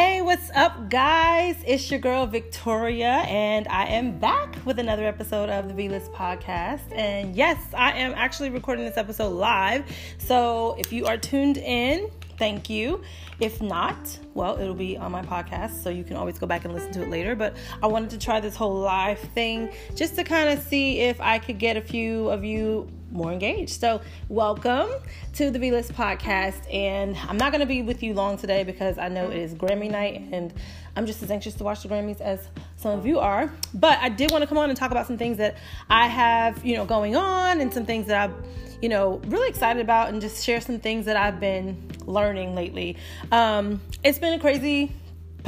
Hey, 0.00 0.22
what's 0.22 0.52
up, 0.54 0.90
guys? 0.90 1.56
It's 1.66 1.90
your 1.90 1.98
girl 1.98 2.24
Victoria, 2.24 3.24
and 3.26 3.66
I 3.66 3.86
am 3.86 4.16
back 4.16 4.54
with 4.64 4.78
another 4.78 5.04
episode 5.04 5.50
of 5.50 5.66
the 5.66 5.74
V 5.74 5.88
List 5.88 6.12
podcast. 6.12 6.82
And 6.92 7.34
yes, 7.34 7.58
I 7.74 7.90
am 7.94 8.12
actually 8.14 8.50
recording 8.50 8.84
this 8.84 8.96
episode 8.96 9.30
live. 9.30 9.84
So 10.18 10.76
if 10.78 10.92
you 10.92 11.06
are 11.06 11.16
tuned 11.16 11.56
in, 11.56 12.08
thank 12.38 12.70
you. 12.70 13.02
If 13.40 13.60
not, 13.60 14.16
well, 14.34 14.56
it'll 14.60 14.72
be 14.76 14.96
on 14.96 15.10
my 15.10 15.22
podcast, 15.22 15.82
so 15.82 15.90
you 15.90 16.04
can 16.04 16.16
always 16.16 16.38
go 16.38 16.46
back 16.46 16.64
and 16.64 16.72
listen 16.72 16.92
to 16.92 17.02
it 17.02 17.10
later. 17.10 17.34
But 17.34 17.56
I 17.82 17.88
wanted 17.88 18.10
to 18.10 18.18
try 18.18 18.38
this 18.38 18.54
whole 18.54 18.78
live 18.78 19.18
thing 19.18 19.68
just 19.96 20.14
to 20.14 20.22
kind 20.22 20.56
of 20.56 20.64
see 20.64 21.00
if 21.00 21.20
I 21.20 21.40
could 21.40 21.58
get 21.58 21.76
a 21.76 21.82
few 21.82 22.28
of 22.28 22.44
you 22.44 22.88
more 23.10 23.32
engaged. 23.32 23.80
So, 23.80 24.00
welcome 24.28 24.90
to 25.34 25.50
the 25.50 25.58
V 25.58 25.70
List 25.70 25.92
podcast. 25.92 26.72
And 26.72 27.16
I'm 27.28 27.36
not 27.36 27.52
going 27.52 27.60
to 27.60 27.66
be 27.66 27.82
with 27.82 28.02
you 28.02 28.14
long 28.14 28.36
today 28.36 28.64
because 28.64 28.98
I 28.98 29.08
know 29.08 29.30
it 29.30 29.36
is 29.36 29.54
Grammy 29.54 29.90
night 29.90 30.28
and 30.32 30.52
I'm 30.96 31.06
just 31.06 31.22
as 31.22 31.30
anxious 31.30 31.54
to 31.54 31.64
watch 31.64 31.82
the 31.82 31.88
Grammys 31.88 32.20
as 32.20 32.48
some 32.76 32.98
of 32.98 33.06
you 33.06 33.18
are. 33.18 33.52
But 33.72 33.98
I 34.00 34.08
did 34.08 34.30
want 34.30 34.42
to 34.42 34.48
come 34.48 34.58
on 34.58 34.68
and 34.68 34.76
talk 34.76 34.90
about 34.90 35.06
some 35.06 35.16
things 35.16 35.38
that 35.38 35.56
I 35.88 36.08
have, 36.08 36.64
you 36.64 36.76
know, 36.76 36.84
going 36.84 37.16
on 37.16 37.60
and 37.60 37.72
some 37.72 37.86
things 37.86 38.06
that 38.06 38.30
I'm, 38.30 38.42
you 38.82 38.88
know, 38.88 39.20
really 39.26 39.48
excited 39.48 39.80
about 39.80 40.08
and 40.08 40.20
just 40.20 40.44
share 40.44 40.60
some 40.60 40.80
things 40.80 41.06
that 41.06 41.16
I've 41.16 41.40
been 41.40 41.76
learning 42.04 42.54
lately. 42.54 42.96
Um, 43.30 43.80
it's 44.02 44.18
been 44.18 44.34
a 44.34 44.40
crazy 44.40 44.92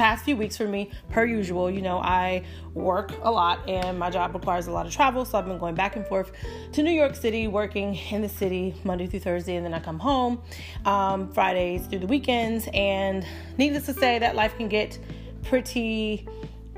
past 0.01 0.25
few 0.25 0.35
weeks 0.35 0.57
for 0.57 0.67
me, 0.67 0.89
per 1.11 1.23
usual. 1.23 1.69
You 1.69 1.83
know, 1.83 1.99
I 1.99 2.41
work 2.73 3.11
a 3.21 3.29
lot 3.29 3.69
and 3.69 3.99
my 3.99 4.09
job 4.09 4.33
requires 4.33 4.65
a 4.65 4.71
lot 4.71 4.87
of 4.87 4.91
travel, 4.91 5.25
so 5.25 5.37
I've 5.37 5.45
been 5.45 5.59
going 5.59 5.75
back 5.75 5.95
and 5.95 6.03
forth 6.07 6.31
to 6.71 6.81
New 6.81 6.89
York 6.91 7.15
City, 7.15 7.47
working 7.47 7.93
in 8.09 8.23
the 8.23 8.27
city 8.27 8.73
Monday 8.83 9.05
through 9.05 9.19
Thursday, 9.19 9.57
and 9.57 9.63
then 9.63 9.75
I 9.75 9.79
come 9.79 9.99
home 9.99 10.41
um, 10.85 11.31
Fridays 11.31 11.85
through 11.85 11.99
the 11.99 12.07
weekends. 12.07 12.67
And 12.73 13.23
needless 13.59 13.85
to 13.85 13.93
say, 13.93 14.17
that 14.17 14.35
life 14.35 14.57
can 14.57 14.69
get 14.69 14.97
pretty 15.43 16.27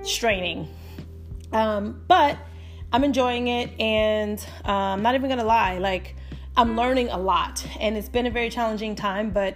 straining. 0.01 0.67
Um, 1.53 2.03
but 2.09 2.37
I'm 2.91 3.05
enjoying 3.05 3.47
it, 3.47 3.71
and 3.79 4.45
I'm 4.65 5.01
not 5.01 5.15
even 5.15 5.29
gonna 5.29 5.45
lie, 5.45 5.77
like, 5.77 6.17
I'm 6.57 6.75
learning 6.75 7.07
a 7.07 7.17
lot, 7.17 7.65
and 7.79 7.97
it's 7.97 8.09
been 8.09 8.25
a 8.25 8.31
very 8.31 8.49
challenging 8.49 8.95
time, 8.95 9.29
but 9.29 9.55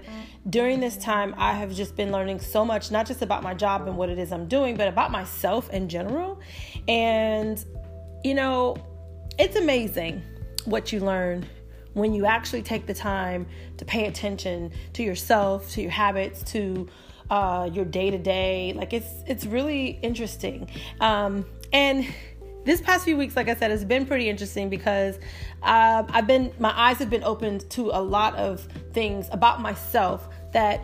during 0.50 0.80
this 0.80 0.98
time, 0.98 1.36
I 1.38 1.54
have 1.54 1.74
just 1.74 1.96
been 1.96 2.12
learning 2.12 2.40
so 2.40 2.64
much, 2.64 2.90
not 2.92 3.06
just 3.06 3.22
about 3.22 3.44
my 3.44 3.54
job 3.54 3.88
and 3.88 3.98
what 3.98 4.10
it 4.10 4.18
is 4.18 4.32
I'm 4.32 4.48
doing, 4.48 4.78
but 4.78 4.88
about 4.88 5.12
myself 5.12 5.70
in 5.72 5.90
general. 5.90 6.40
And, 6.88 7.64
you 8.24 8.34
know, 8.34 8.78
it's 9.38 9.56
amazing 9.56 10.22
what 10.66 10.92
you 10.92 11.00
learn 11.00 11.46
when 11.94 12.14
you 12.14 12.26
actually 12.26 12.62
take 12.62 12.86
the 12.86 12.94
time 12.94 13.48
to 13.78 13.84
pay 13.84 14.06
attention 14.06 14.72
to 14.94 15.04
yourself, 15.04 15.72
to 15.72 15.82
your 15.82 15.92
habits, 15.92 16.44
to 16.52 16.88
uh, 17.30 17.70
your 17.74 17.86
day 17.86 18.10
to 18.10 18.18
day. 18.18 18.74
Like 18.76 18.94
it's 18.94 19.10
it's 19.26 19.46
really 19.46 20.00
interesting. 20.02 20.70
Um, 21.02 21.46
and 21.74 22.08
this 22.68 22.82
past 22.82 23.06
few 23.06 23.16
weeks, 23.16 23.36
like 23.36 23.48
I 23.48 23.56
said, 23.56 23.72
has 23.72 23.86
been 23.86 24.06
pretty 24.06 24.30
interesting 24.30 24.70
because 24.70 25.18
uh, 25.64 26.04
I've 26.10 26.28
been 26.28 26.54
my 26.60 26.78
eyes 26.78 26.98
have 26.98 27.10
been 27.10 27.24
opened 27.24 27.68
to 27.72 27.90
a 27.92 28.02
lot 28.02 28.36
of 28.36 28.68
things 28.92 29.30
about 29.32 29.62
myself 29.62 30.28
that 30.52 30.82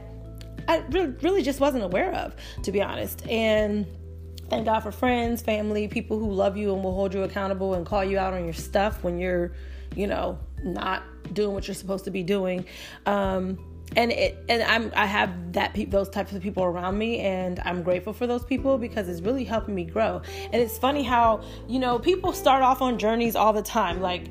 I 0.68 0.78
really, 0.90 1.10
really 1.22 1.44
just 1.44 1.60
wasn't 1.60 1.84
aware 1.84 2.14
of, 2.14 2.36
to 2.64 2.72
be 2.72 2.82
honest. 2.82 3.28
And 3.28 3.86
thank 4.50 4.66
God 4.66 4.80
for 4.80 4.94
friends, 4.94 5.42
family, 5.42 5.90
people 5.90 6.18
who 6.18 6.32
love 6.32 6.56
you 6.56 6.74
and 6.74 6.82
will 6.82 6.96
hold 6.96 7.14
you 7.14 7.24
accountable 7.24 7.74
and 7.74 7.86
call 7.86 8.04
you 8.04 8.18
out 8.18 8.34
on 8.34 8.46
your 8.46 8.54
stuff 8.54 9.04
when 9.04 9.20
you're, 9.20 9.52
you 9.94 10.08
know, 10.08 10.40
not 10.64 11.04
doing 11.34 11.54
what 11.54 11.68
you're 11.68 11.76
supposed 11.76 12.06
to 12.06 12.12
be 12.12 12.24
doing. 12.24 12.66
Um, 13.06 13.58
and 13.96 14.12
it 14.12 14.44
and 14.50 14.64
I'm 14.64 14.92
I 14.96 15.06
have 15.06 15.54
that 15.54 15.74
pe- 15.74 15.86
those 15.86 16.10
types 16.10 16.34
of 16.34 16.42
people 16.42 16.64
around 16.64 16.98
me 16.98 17.20
and 17.20 17.60
I'm 17.66 17.84
grateful 17.84 18.14
for 18.14 18.28
those 18.28 18.44
people 18.44 18.78
because 18.78 19.08
it's 19.08 19.22
really 19.22 19.44
helping 19.44 19.76
me 19.76 19.86
grow. 19.86 20.22
And 20.52 20.56
it's 20.56 20.78
funny 20.78 21.04
how, 21.04 21.44
you 21.68 21.80
know, 21.80 22.00
people 22.00 22.34
start 22.34 22.64
off 22.64 22.82
on 22.82 22.98
journeys 22.98 23.36
all 23.36 23.54
the 23.54 23.62
time 23.62 24.02
like 24.02 24.30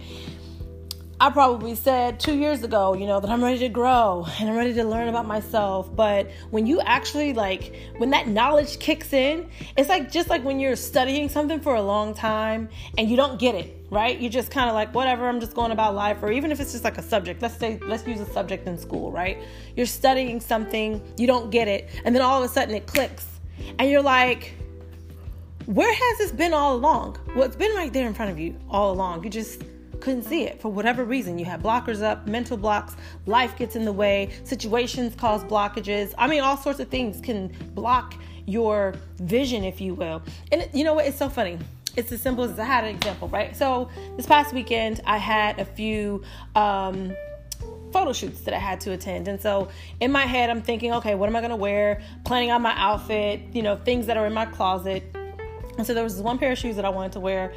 I 1.22 1.30
probably 1.30 1.76
said 1.76 2.18
two 2.18 2.34
years 2.34 2.64
ago, 2.64 2.94
you 2.94 3.06
know, 3.06 3.20
that 3.20 3.30
I'm 3.30 3.44
ready 3.44 3.60
to 3.60 3.68
grow 3.68 4.26
and 4.40 4.50
I'm 4.50 4.56
ready 4.56 4.74
to 4.74 4.82
learn 4.82 5.06
about 5.06 5.24
myself. 5.24 5.94
But 5.94 6.28
when 6.50 6.66
you 6.66 6.80
actually 6.80 7.32
like, 7.32 7.76
when 7.98 8.10
that 8.10 8.26
knowledge 8.26 8.80
kicks 8.80 9.12
in, 9.12 9.48
it's 9.76 9.88
like 9.88 10.10
just 10.10 10.28
like 10.28 10.42
when 10.42 10.58
you're 10.58 10.74
studying 10.74 11.28
something 11.28 11.60
for 11.60 11.76
a 11.76 11.80
long 11.80 12.12
time 12.12 12.68
and 12.98 13.08
you 13.08 13.16
don't 13.16 13.38
get 13.38 13.54
it, 13.54 13.81
right? 13.92 14.18
You're 14.18 14.30
just 14.30 14.50
kind 14.50 14.70
of 14.70 14.74
like, 14.74 14.94
whatever, 14.94 15.28
I'm 15.28 15.38
just 15.38 15.52
going 15.52 15.70
about 15.70 15.94
life. 15.94 16.22
Or 16.22 16.32
even 16.32 16.50
if 16.50 16.60
it's 16.60 16.72
just 16.72 16.82
like 16.82 16.96
a 16.96 17.02
subject, 17.02 17.42
let's 17.42 17.58
say, 17.58 17.78
let's 17.82 18.06
use 18.06 18.20
a 18.20 18.32
subject 18.32 18.66
in 18.66 18.78
school, 18.78 19.12
right? 19.12 19.36
You're 19.76 19.84
studying 19.84 20.40
something, 20.40 21.02
you 21.18 21.26
don't 21.26 21.50
get 21.50 21.68
it, 21.68 21.90
and 22.06 22.14
then 22.14 22.22
all 22.22 22.42
of 22.42 22.50
a 22.50 22.52
sudden 22.52 22.74
it 22.74 22.86
clicks. 22.86 23.26
And 23.78 23.90
you're 23.90 24.02
like, 24.02 24.54
where 25.66 25.92
has 25.92 26.18
this 26.18 26.32
been 26.32 26.54
all 26.54 26.74
along? 26.74 27.18
Well, 27.36 27.44
it's 27.44 27.54
been 27.54 27.74
right 27.76 27.92
there 27.92 28.06
in 28.06 28.14
front 28.14 28.30
of 28.30 28.38
you 28.38 28.56
all 28.70 28.92
along. 28.92 29.24
You 29.24 29.30
just, 29.30 29.62
couldn't 30.00 30.24
see 30.24 30.42
it 30.42 30.60
for 30.60 30.68
whatever 30.68 31.04
reason. 31.04 31.38
You 31.38 31.44
have 31.44 31.62
blockers 31.62 32.02
up, 32.02 32.26
mental 32.26 32.56
blocks, 32.56 32.96
life 33.26 33.56
gets 33.56 33.76
in 33.76 33.84
the 33.84 33.92
way, 33.92 34.30
situations 34.42 35.14
cause 35.14 35.44
blockages. 35.44 36.12
I 36.18 36.26
mean, 36.26 36.40
all 36.40 36.56
sorts 36.56 36.80
of 36.80 36.88
things 36.88 37.20
can 37.20 37.54
block 37.74 38.14
your 38.46 38.94
vision, 39.18 39.62
if 39.62 39.80
you 39.80 39.94
will. 39.94 40.20
And 40.50 40.68
you 40.72 40.82
know 40.82 40.94
what? 40.94 41.06
It's 41.06 41.18
so 41.18 41.28
funny. 41.28 41.56
It's 41.96 42.10
as 42.12 42.20
simple 42.20 42.44
as 42.44 42.58
I 42.58 42.64
had 42.64 42.84
an 42.84 42.94
example, 42.94 43.28
right? 43.28 43.56
So 43.56 43.88
this 44.16 44.26
past 44.26 44.52
weekend, 44.52 45.00
I 45.04 45.18
had 45.18 45.58
a 45.58 45.64
few. 45.64 46.22
Um, 46.54 47.14
photo 47.92 48.14
shoots 48.14 48.40
that 48.40 48.54
I 48.54 48.58
had 48.58 48.80
to 48.80 48.92
attend. 48.92 49.28
And 49.28 49.38
so 49.38 49.68
in 50.00 50.10
my 50.10 50.22
head, 50.22 50.48
I'm 50.48 50.62
thinking, 50.62 50.94
okay, 50.94 51.14
what 51.14 51.28
am 51.28 51.36
I 51.36 51.40
going 51.40 51.50
to 51.50 51.56
wear? 51.56 52.00
Planning 52.24 52.50
on 52.50 52.62
my 52.62 52.72
outfit, 52.74 53.42
you 53.52 53.62
know, 53.62 53.76
things 53.76 54.06
that 54.06 54.16
are 54.16 54.26
in 54.26 54.32
my 54.32 54.46
closet. 54.46 55.04
And 55.76 55.86
so 55.86 55.92
there 55.92 56.02
was 56.02 56.14
this 56.14 56.22
one 56.22 56.38
pair 56.38 56.52
of 56.52 56.58
shoes 56.58 56.76
that 56.76 56.86
I 56.86 56.88
wanted 56.88 57.12
to 57.12 57.20
wear. 57.20 57.52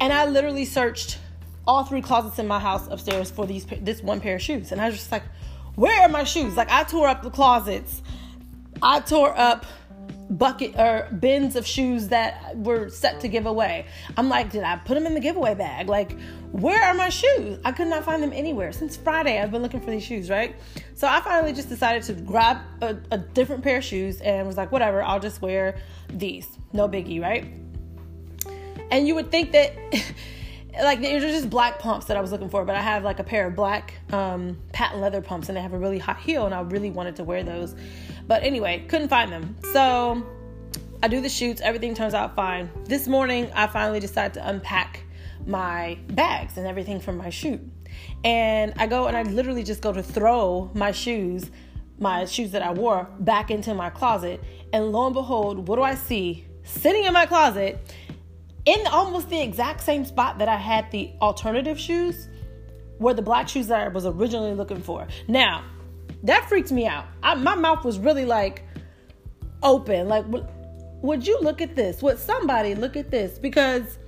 And 0.00 0.12
I 0.12 0.26
literally 0.26 0.64
searched 0.64 1.18
all 1.66 1.84
three 1.84 2.02
closets 2.02 2.38
in 2.38 2.46
my 2.46 2.58
house 2.58 2.86
upstairs 2.88 3.30
for 3.30 3.46
these 3.46 3.64
this 3.80 4.02
one 4.02 4.20
pair 4.20 4.36
of 4.36 4.42
shoes, 4.42 4.72
and 4.72 4.80
I 4.80 4.86
was 4.86 4.96
just 4.96 5.12
like, 5.12 5.22
"Where 5.74 6.02
are 6.02 6.08
my 6.08 6.24
shoes?" 6.24 6.56
Like 6.56 6.70
I 6.70 6.84
tore 6.84 7.08
up 7.08 7.22
the 7.22 7.30
closets, 7.30 8.02
I 8.82 9.00
tore 9.00 9.36
up 9.36 9.66
bucket 10.30 10.78
or 10.78 11.08
bins 11.20 11.56
of 11.56 11.66
shoes 11.66 12.08
that 12.08 12.56
were 12.56 12.88
set 12.88 13.20
to 13.20 13.28
give 13.28 13.46
away. 13.46 13.86
I'm 14.16 14.28
like, 14.28 14.50
did 14.50 14.64
I 14.64 14.76
put 14.76 14.94
them 14.94 15.06
in 15.06 15.14
the 15.14 15.20
giveaway 15.20 15.54
bag? 15.54 15.88
Like, 15.88 16.16
where 16.52 16.80
are 16.82 16.94
my 16.94 17.08
shoes? 17.08 17.58
I 17.64 17.72
could 17.72 17.88
not 17.88 18.04
find 18.04 18.22
them 18.22 18.32
anywhere 18.32 18.72
since 18.72 18.96
Friday. 18.96 19.40
I've 19.40 19.50
been 19.50 19.62
looking 19.62 19.80
for 19.80 19.90
these 19.90 20.04
shoes, 20.04 20.30
right? 20.30 20.56
So 20.94 21.06
I 21.06 21.20
finally 21.20 21.52
just 21.52 21.68
decided 21.68 22.02
to 22.04 22.14
grab 22.14 22.58
a, 22.80 22.96
a 23.10 23.18
different 23.18 23.62
pair 23.62 23.78
of 23.78 23.84
shoes 23.84 24.20
and 24.20 24.46
was 24.46 24.56
like, 24.56 24.72
whatever, 24.72 25.02
I'll 25.02 25.20
just 25.20 25.42
wear 25.42 25.78
these. 26.08 26.46
No 26.72 26.88
biggie, 26.88 27.20
right? 27.20 27.52
And 28.90 29.06
you 29.06 29.14
would 29.14 29.30
think 29.30 29.52
that 29.52 29.74
like 30.82 31.00
they're 31.00 31.20
just 31.20 31.50
black 31.50 31.78
pumps 31.78 32.06
that 32.06 32.16
I 32.16 32.20
was 32.20 32.32
looking 32.32 32.48
for, 32.48 32.64
but 32.64 32.76
I 32.76 32.80
have 32.80 33.04
like 33.04 33.18
a 33.18 33.24
pair 33.24 33.46
of 33.46 33.54
black 33.54 33.94
um, 34.12 34.58
patent 34.72 35.00
leather 35.00 35.20
pumps 35.20 35.48
and 35.48 35.56
they 35.56 35.62
have 35.62 35.72
a 35.72 35.78
really 35.78 35.98
hot 35.98 36.18
heel, 36.18 36.46
and 36.46 36.54
I 36.54 36.60
really 36.62 36.90
wanted 36.90 37.16
to 37.16 37.24
wear 37.24 37.42
those. 37.42 37.74
But 38.26 38.42
anyway, 38.42 38.84
couldn't 38.88 39.08
find 39.08 39.30
them. 39.30 39.56
So 39.72 40.24
I 41.02 41.08
do 41.08 41.20
the 41.20 41.28
shoots, 41.28 41.60
everything 41.60 41.94
turns 41.94 42.14
out 42.14 42.34
fine. 42.34 42.70
This 42.84 43.06
morning, 43.06 43.50
I 43.54 43.66
finally 43.66 44.00
decided 44.00 44.34
to 44.34 44.48
unpack 44.48 45.04
my 45.46 45.98
bags 46.08 46.56
and 46.56 46.66
everything 46.66 47.00
from 47.00 47.16
my 47.16 47.30
shoot. 47.30 47.60
And 48.24 48.72
I 48.78 48.86
go 48.86 49.06
and 49.06 49.16
I 49.16 49.22
literally 49.22 49.62
just 49.62 49.82
go 49.82 49.92
to 49.92 50.02
throw 50.02 50.70
my 50.74 50.92
shoes, 50.92 51.50
my 51.98 52.24
shoes 52.24 52.52
that 52.52 52.62
I 52.62 52.72
wore, 52.72 53.08
back 53.20 53.50
into 53.50 53.74
my 53.74 53.90
closet. 53.90 54.42
And 54.72 54.92
lo 54.92 55.06
and 55.06 55.14
behold, 55.14 55.68
what 55.68 55.76
do 55.76 55.82
I 55.82 55.94
see? 55.94 56.46
Sitting 56.62 57.04
in 57.04 57.12
my 57.12 57.26
closet 57.26 57.94
in 58.64 58.86
almost 58.86 59.28
the 59.28 59.40
exact 59.40 59.82
same 59.82 60.04
spot 60.04 60.38
that 60.38 60.48
I 60.48 60.56
had 60.56 60.90
the 60.90 61.12
alternative 61.20 61.78
shoes 61.78 62.28
were 62.98 63.12
the 63.12 63.22
black 63.22 63.48
shoes 63.48 63.66
that 63.66 63.80
I 63.80 63.88
was 63.88 64.06
originally 64.06 64.54
looking 64.54 64.80
for. 64.80 65.06
Now, 65.28 65.64
that 66.24 66.48
freaked 66.48 66.72
me 66.72 66.86
out. 66.86 67.06
I, 67.22 67.34
my 67.34 67.54
mouth 67.54 67.84
was 67.84 67.98
really 67.98 68.24
like 68.24 68.64
open. 69.62 70.08
Like, 70.08 70.24
would 71.02 71.26
you 71.26 71.38
look 71.40 71.60
at 71.60 71.76
this? 71.76 72.02
Would 72.02 72.18
somebody 72.18 72.74
look 72.74 72.96
at 72.96 73.10
this? 73.10 73.38
Because 73.38 73.98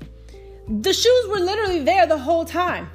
the 0.68 0.92
shoes 0.92 1.28
were 1.28 1.38
literally 1.38 1.82
there 1.82 2.06
the 2.06 2.18
whole 2.18 2.44
time. 2.44 2.88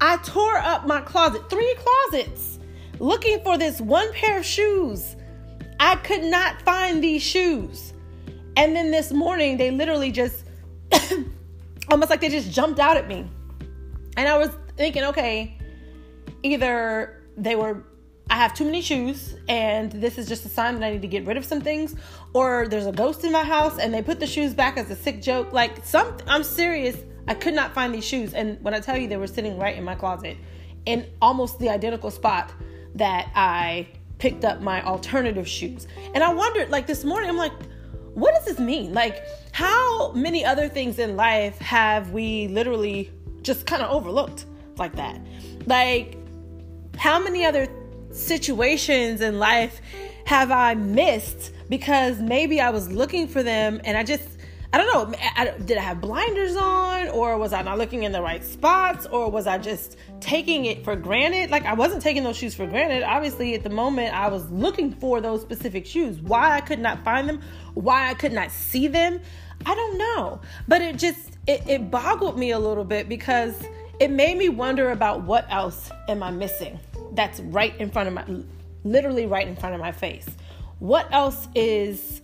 I 0.00 0.16
tore 0.18 0.56
up 0.56 0.86
my 0.86 1.00
closet, 1.00 1.48
three 1.48 1.76
closets, 1.78 2.58
looking 2.98 3.40
for 3.44 3.56
this 3.56 3.80
one 3.80 4.12
pair 4.12 4.38
of 4.38 4.44
shoes. 4.44 5.14
I 5.78 5.96
could 5.96 6.24
not 6.24 6.60
find 6.62 7.02
these 7.02 7.22
shoes. 7.22 7.92
And 8.56 8.74
then 8.74 8.90
this 8.90 9.12
morning, 9.12 9.56
they 9.56 9.70
literally 9.70 10.10
just 10.10 10.44
almost 11.90 12.10
like 12.10 12.20
they 12.20 12.28
just 12.28 12.50
jumped 12.50 12.80
out 12.80 12.96
at 12.96 13.06
me. 13.06 13.30
And 14.16 14.28
I 14.28 14.36
was 14.36 14.50
thinking, 14.76 15.04
okay, 15.04 15.56
either 16.42 17.22
they 17.36 17.54
were 17.56 17.84
I 18.30 18.36
have 18.36 18.54
too 18.54 18.64
many 18.64 18.80
shoes 18.80 19.34
and 19.48 19.92
this 19.92 20.16
is 20.16 20.26
just 20.26 20.46
a 20.46 20.48
sign 20.48 20.80
that 20.80 20.86
I 20.86 20.92
need 20.92 21.02
to 21.02 21.08
get 21.08 21.26
rid 21.26 21.36
of 21.36 21.44
some 21.44 21.60
things 21.60 21.96
or 22.32 22.66
there's 22.68 22.86
a 22.86 22.92
ghost 22.92 23.24
in 23.24 23.32
my 23.32 23.44
house 23.44 23.78
and 23.78 23.92
they 23.92 24.02
put 24.02 24.20
the 24.20 24.26
shoes 24.26 24.54
back 24.54 24.78
as 24.78 24.90
a 24.90 24.96
sick 24.96 25.20
joke. 25.20 25.52
Like 25.52 25.84
some 25.84 26.16
I'm 26.26 26.42
serious. 26.42 26.96
I 27.28 27.34
could 27.34 27.54
not 27.54 27.74
find 27.74 27.94
these 27.94 28.04
shoes 28.04 28.32
and 28.34 28.62
when 28.62 28.74
I 28.74 28.80
tell 28.80 28.96
you 28.96 29.06
they 29.06 29.18
were 29.18 29.26
sitting 29.26 29.58
right 29.58 29.76
in 29.76 29.84
my 29.84 29.94
closet 29.94 30.36
in 30.86 31.06
almost 31.20 31.58
the 31.58 31.68
identical 31.68 32.10
spot 32.10 32.52
that 32.94 33.30
I 33.34 33.86
picked 34.18 34.44
up 34.44 34.60
my 34.60 34.82
alternative 34.84 35.48
shoes. 35.48 35.86
And 36.14 36.22
I 36.22 36.32
wondered, 36.32 36.70
like 36.70 36.86
this 36.86 37.04
morning, 37.04 37.28
I'm 37.28 37.36
like, 37.36 37.52
what 38.14 38.34
does 38.34 38.44
this 38.44 38.58
mean? 38.58 38.92
Like, 38.94 39.24
how 39.52 40.12
many 40.12 40.44
other 40.44 40.68
things 40.68 40.98
in 40.98 41.16
life 41.16 41.58
have 41.58 42.10
we 42.10 42.48
literally 42.48 43.10
just 43.42 43.66
kind 43.66 43.82
of 43.82 43.90
overlooked 43.90 44.46
like 44.76 44.94
that? 44.96 45.20
Like, 45.66 46.16
how 46.96 47.18
many 47.18 47.44
other 47.44 47.66
situations 48.12 49.20
in 49.20 49.38
life 49.38 49.80
have 50.26 50.50
I 50.50 50.74
missed 50.74 51.52
because 51.68 52.20
maybe 52.20 52.60
I 52.60 52.70
was 52.70 52.90
looking 52.90 53.26
for 53.26 53.42
them 53.42 53.80
and 53.84 53.96
I 53.96 54.04
just 54.04 54.28
I 54.74 54.78
don't 54.78 55.12
know. 55.12 55.18
I, 55.36 55.50
did 55.66 55.76
I 55.76 55.82
have 55.82 56.00
blinders 56.00 56.56
on, 56.56 57.08
or 57.08 57.36
was 57.36 57.52
I 57.52 57.60
not 57.60 57.76
looking 57.76 58.04
in 58.04 58.12
the 58.12 58.22
right 58.22 58.42
spots, 58.42 59.04
or 59.04 59.30
was 59.30 59.46
I 59.46 59.58
just 59.58 59.98
taking 60.20 60.64
it 60.64 60.82
for 60.82 60.96
granted? 60.96 61.50
Like 61.50 61.66
I 61.66 61.74
wasn't 61.74 62.00
taking 62.00 62.24
those 62.24 62.38
shoes 62.38 62.54
for 62.54 62.66
granted. 62.66 63.02
Obviously, 63.02 63.54
at 63.54 63.64
the 63.64 63.68
moment, 63.68 64.14
I 64.14 64.28
was 64.28 64.50
looking 64.50 64.90
for 64.92 65.20
those 65.20 65.42
specific 65.42 65.84
shoes. 65.84 66.20
Why 66.20 66.56
I 66.56 66.62
could 66.62 66.78
not 66.78 67.04
find 67.04 67.28
them, 67.28 67.42
why 67.74 68.08
I 68.08 68.14
could 68.14 68.32
not 68.32 68.50
see 68.50 68.88
them, 68.88 69.20
I 69.66 69.74
don't 69.74 69.98
know. 69.98 70.40
But 70.66 70.80
it 70.80 70.96
just 70.96 71.36
it, 71.46 71.62
it 71.68 71.90
boggled 71.90 72.38
me 72.38 72.52
a 72.52 72.58
little 72.58 72.84
bit 72.84 73.10
because 73.10 73.62
it 74.00 74.10
made 74.10 74.38
me 74.38 74.48
wonder 74.48 74.90
about 74.90 75.22
what 75.22 75.46
else 75.50 75.90
am 76.08 76.22
I 76.22 76.30
missing 76.30 76.80
that's 77.12 77.40
right 77.40 77.76
in 77.78 77.90
front 77.90 78.08
of 78.08 78.14
my, 78.14 78.24
literally 78.84 79.26
right 79.26 79.46
in 79.46 79.56
front 79.56 79.74
of 79.74 79.80
my 79.80 79.92
face. 79.92 80.26
What 80.78 81.06
else 81.12 81.48
is 81.54 82.22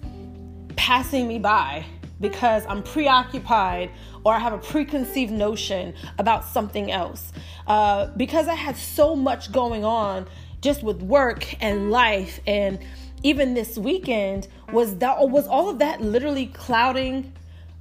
passing 0.77 1.29
me 1.29 1.39
by 1.39 1.85
because 2.21 2.65
I'm 2.67 2.83
preoccupied 2.83 3.91
or 4.25 4.35
I 4.35 4.39
have 4.39 4.53
a 4.53 4.59
preconceived 4.59 5.33
notion 5.33 5.95
about 6.19 6.45
something 6.45 6.91
else. 6.91 7.33
Uh, 7.67 8.07
because 8.17 8.49
I 8.49 8.55
had 8.55 8.77
so 8.77 9.15
much 9.15 9.53
going 9.53 9.85
on 9.85 10.27
just 10.61 10.83
with 10.83 11.03
work 11.03 11.63
and 11.63 11.91
life 11.91 12.41
and 12.47 12.79
even 13.23 13.55
this 13.55 13.77
weekend 13.77 14.49
was 14.73 14.97
that 14.99 15.17
was 15.29 15.47
all 15.47 15.69
of 15.69 15.79
that 15.79 16.01
literally 16.01 16.47
clouding 16.47 17.33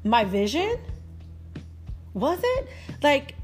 my 0.04 0.24
vision 0.24 0.77
was 2.13 2.39
it 2.44 2.69
like 3.01 3.36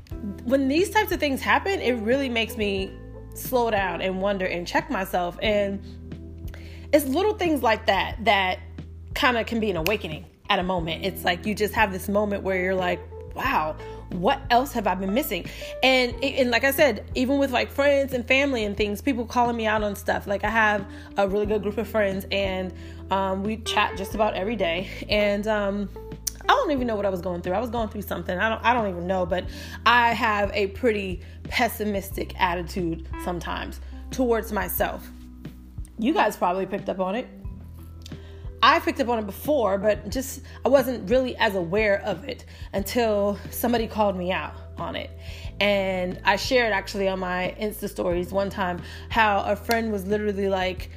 when 0.43 0.67
these 0.67 0.89
types 0.89 1.11
of 1.11 1.19
things 1.19 1.41
happen 1.41 1.79
it 1.81 1.93
really 1.93 2.29
makes 2.29 2.57
me 2.57 2.91
slow 3.33 3.71
down 3.71 4.01
and 4.01 4.21
wonder 4.21 4.45
and 4.45 4.67
check 4.67 4.89
myself 4.89 5.37
and 5.41 5.81
it's 6.91 7.05
little 7.05 7.33
things 7.33 7.63
like 7.63 7.87
that 7.87 8.23
that 8.23 8.59
kind 9.15 9.37
of 9.37 9.45
can 9.45 9.59
be 9.59 9.69
an 9.71 9.77
awakening 9.77 10.25
at 10.49 10.59
a 10.59 10.63
moment. 10.63 11.03
It's 11.03 11.23
like 11.23 11.45
you 11.45 11.55
just 11.55 11.73
have 11.73 11.91
this 11.91 12.07
moment 12.07 12.43
where 12.43 12.61
you're 12.61 12.75
like, 12.75 12.99
wow, 13.35 13.75
what 14.09 14.39
else 14.51 14.71
have 14.73 14.85
I 14.85 14.93
been 14.93 15.13
missing? 15.13 15.45
And 15.81 16.13
and 16.23 16.51
like 16.51 16.63
I 16.63 16.71
said, 16.71 17.09
even 17.15 17.39
with 17.39 17.51
like 17.51 17.71
friends 17.71 18.13
and 18.13 18.27
family 18.27 18.63
and 18.63 18.77
things, 18.77 19.01
people 19.01 19.25
calling 19.25 19.57
me 19.57 19.65
out 19.65 19.83
on 19.83 19.95
stuff. 19.95 20.27
Like 20.27 20.43
I 20.43 20.49
have 20.49 20.85
a 21.17 21.27
really 21.27 21.47
good 21.47 21.63
group 21.63 21.79
of 21.79 21.87
friends, 21.87 22.27
and 22.31 22.71
um, 23.09 23.43
we 23.43 23.57
chat 23.57 23.97
just 23.97 24.13
about 24.13 24.35
every 24.35 24.55
day. 24.55 24.89
And 25.09 25.47
um, 25.47 25.89
I 26.43 26.53
don't 26.53 26.71
even 26.71 26.87
know 26.87 26.95
what 26.95 27.05
I 27.05 27.09
was 27.09 27.21
going 27.21 27.41
through. 27.41 27.53
I 27.53 27.59
was 27.59 27.69
going 27.69 27.89
through 27.89 28.01
something. 28.01 28.37
I 28.37 28.49
don't 28.49 28.63
I 28.63 28.73
don't 28.73 28.89
even 28.89 29.07
know, 29.07 29.25
but 29.25 29.45
I 29.85 30.13
have 30.13 30.51
a 30.53 30.67
pretty 30.67 31.21
pessimistic 31.43 32.39
attitude 32.39 33.07
sometimes 33.23 33.79
towards 34.11 34.51
myself. 34.51 35.07
You 35.97 36.13
guys 36.13 36.35
probably 36.35 36.65
picked 36.65 36.89
up 36.89 36.99
on 36.99 37.15
it. 37.15 37.27
I 38.61 38.79
picked 38.79 39.01
up 39.01 39.09
on 39.09 39.19
it 39.19 39.25
before, 39.25 39.77
but 39.77 40.09
just 40.09 40.41
I 40.65 40.69
wasn't 40.69 41.09
really 41.09 41.35
as 41.35 41.55
aware 41.55 42.01
of 42.01 42.23
it 42.23 42.45
until 42.71 43.37
somebody 43.51 43.87
called 43.87 44.15
me 44.15 44.31
out 44.31 44.55
on 44.77 44.95
it. 44.95 45.11
And 45.59 46.19
I 46.23 46.37
shared 46.37 46.71
actually 46.71 47.09
on 47.09 47.19
my 47.19 47.55
Insta 47.59 47.89
stories 47.89 48.31
one 48.31 48.49
time 48.49 48.81
how 49.09 49.43
a 49.43 49.55
friend 49.55 49.91
was 49.91 50.05
literally 50.07 50.47
like, 50.47 50.89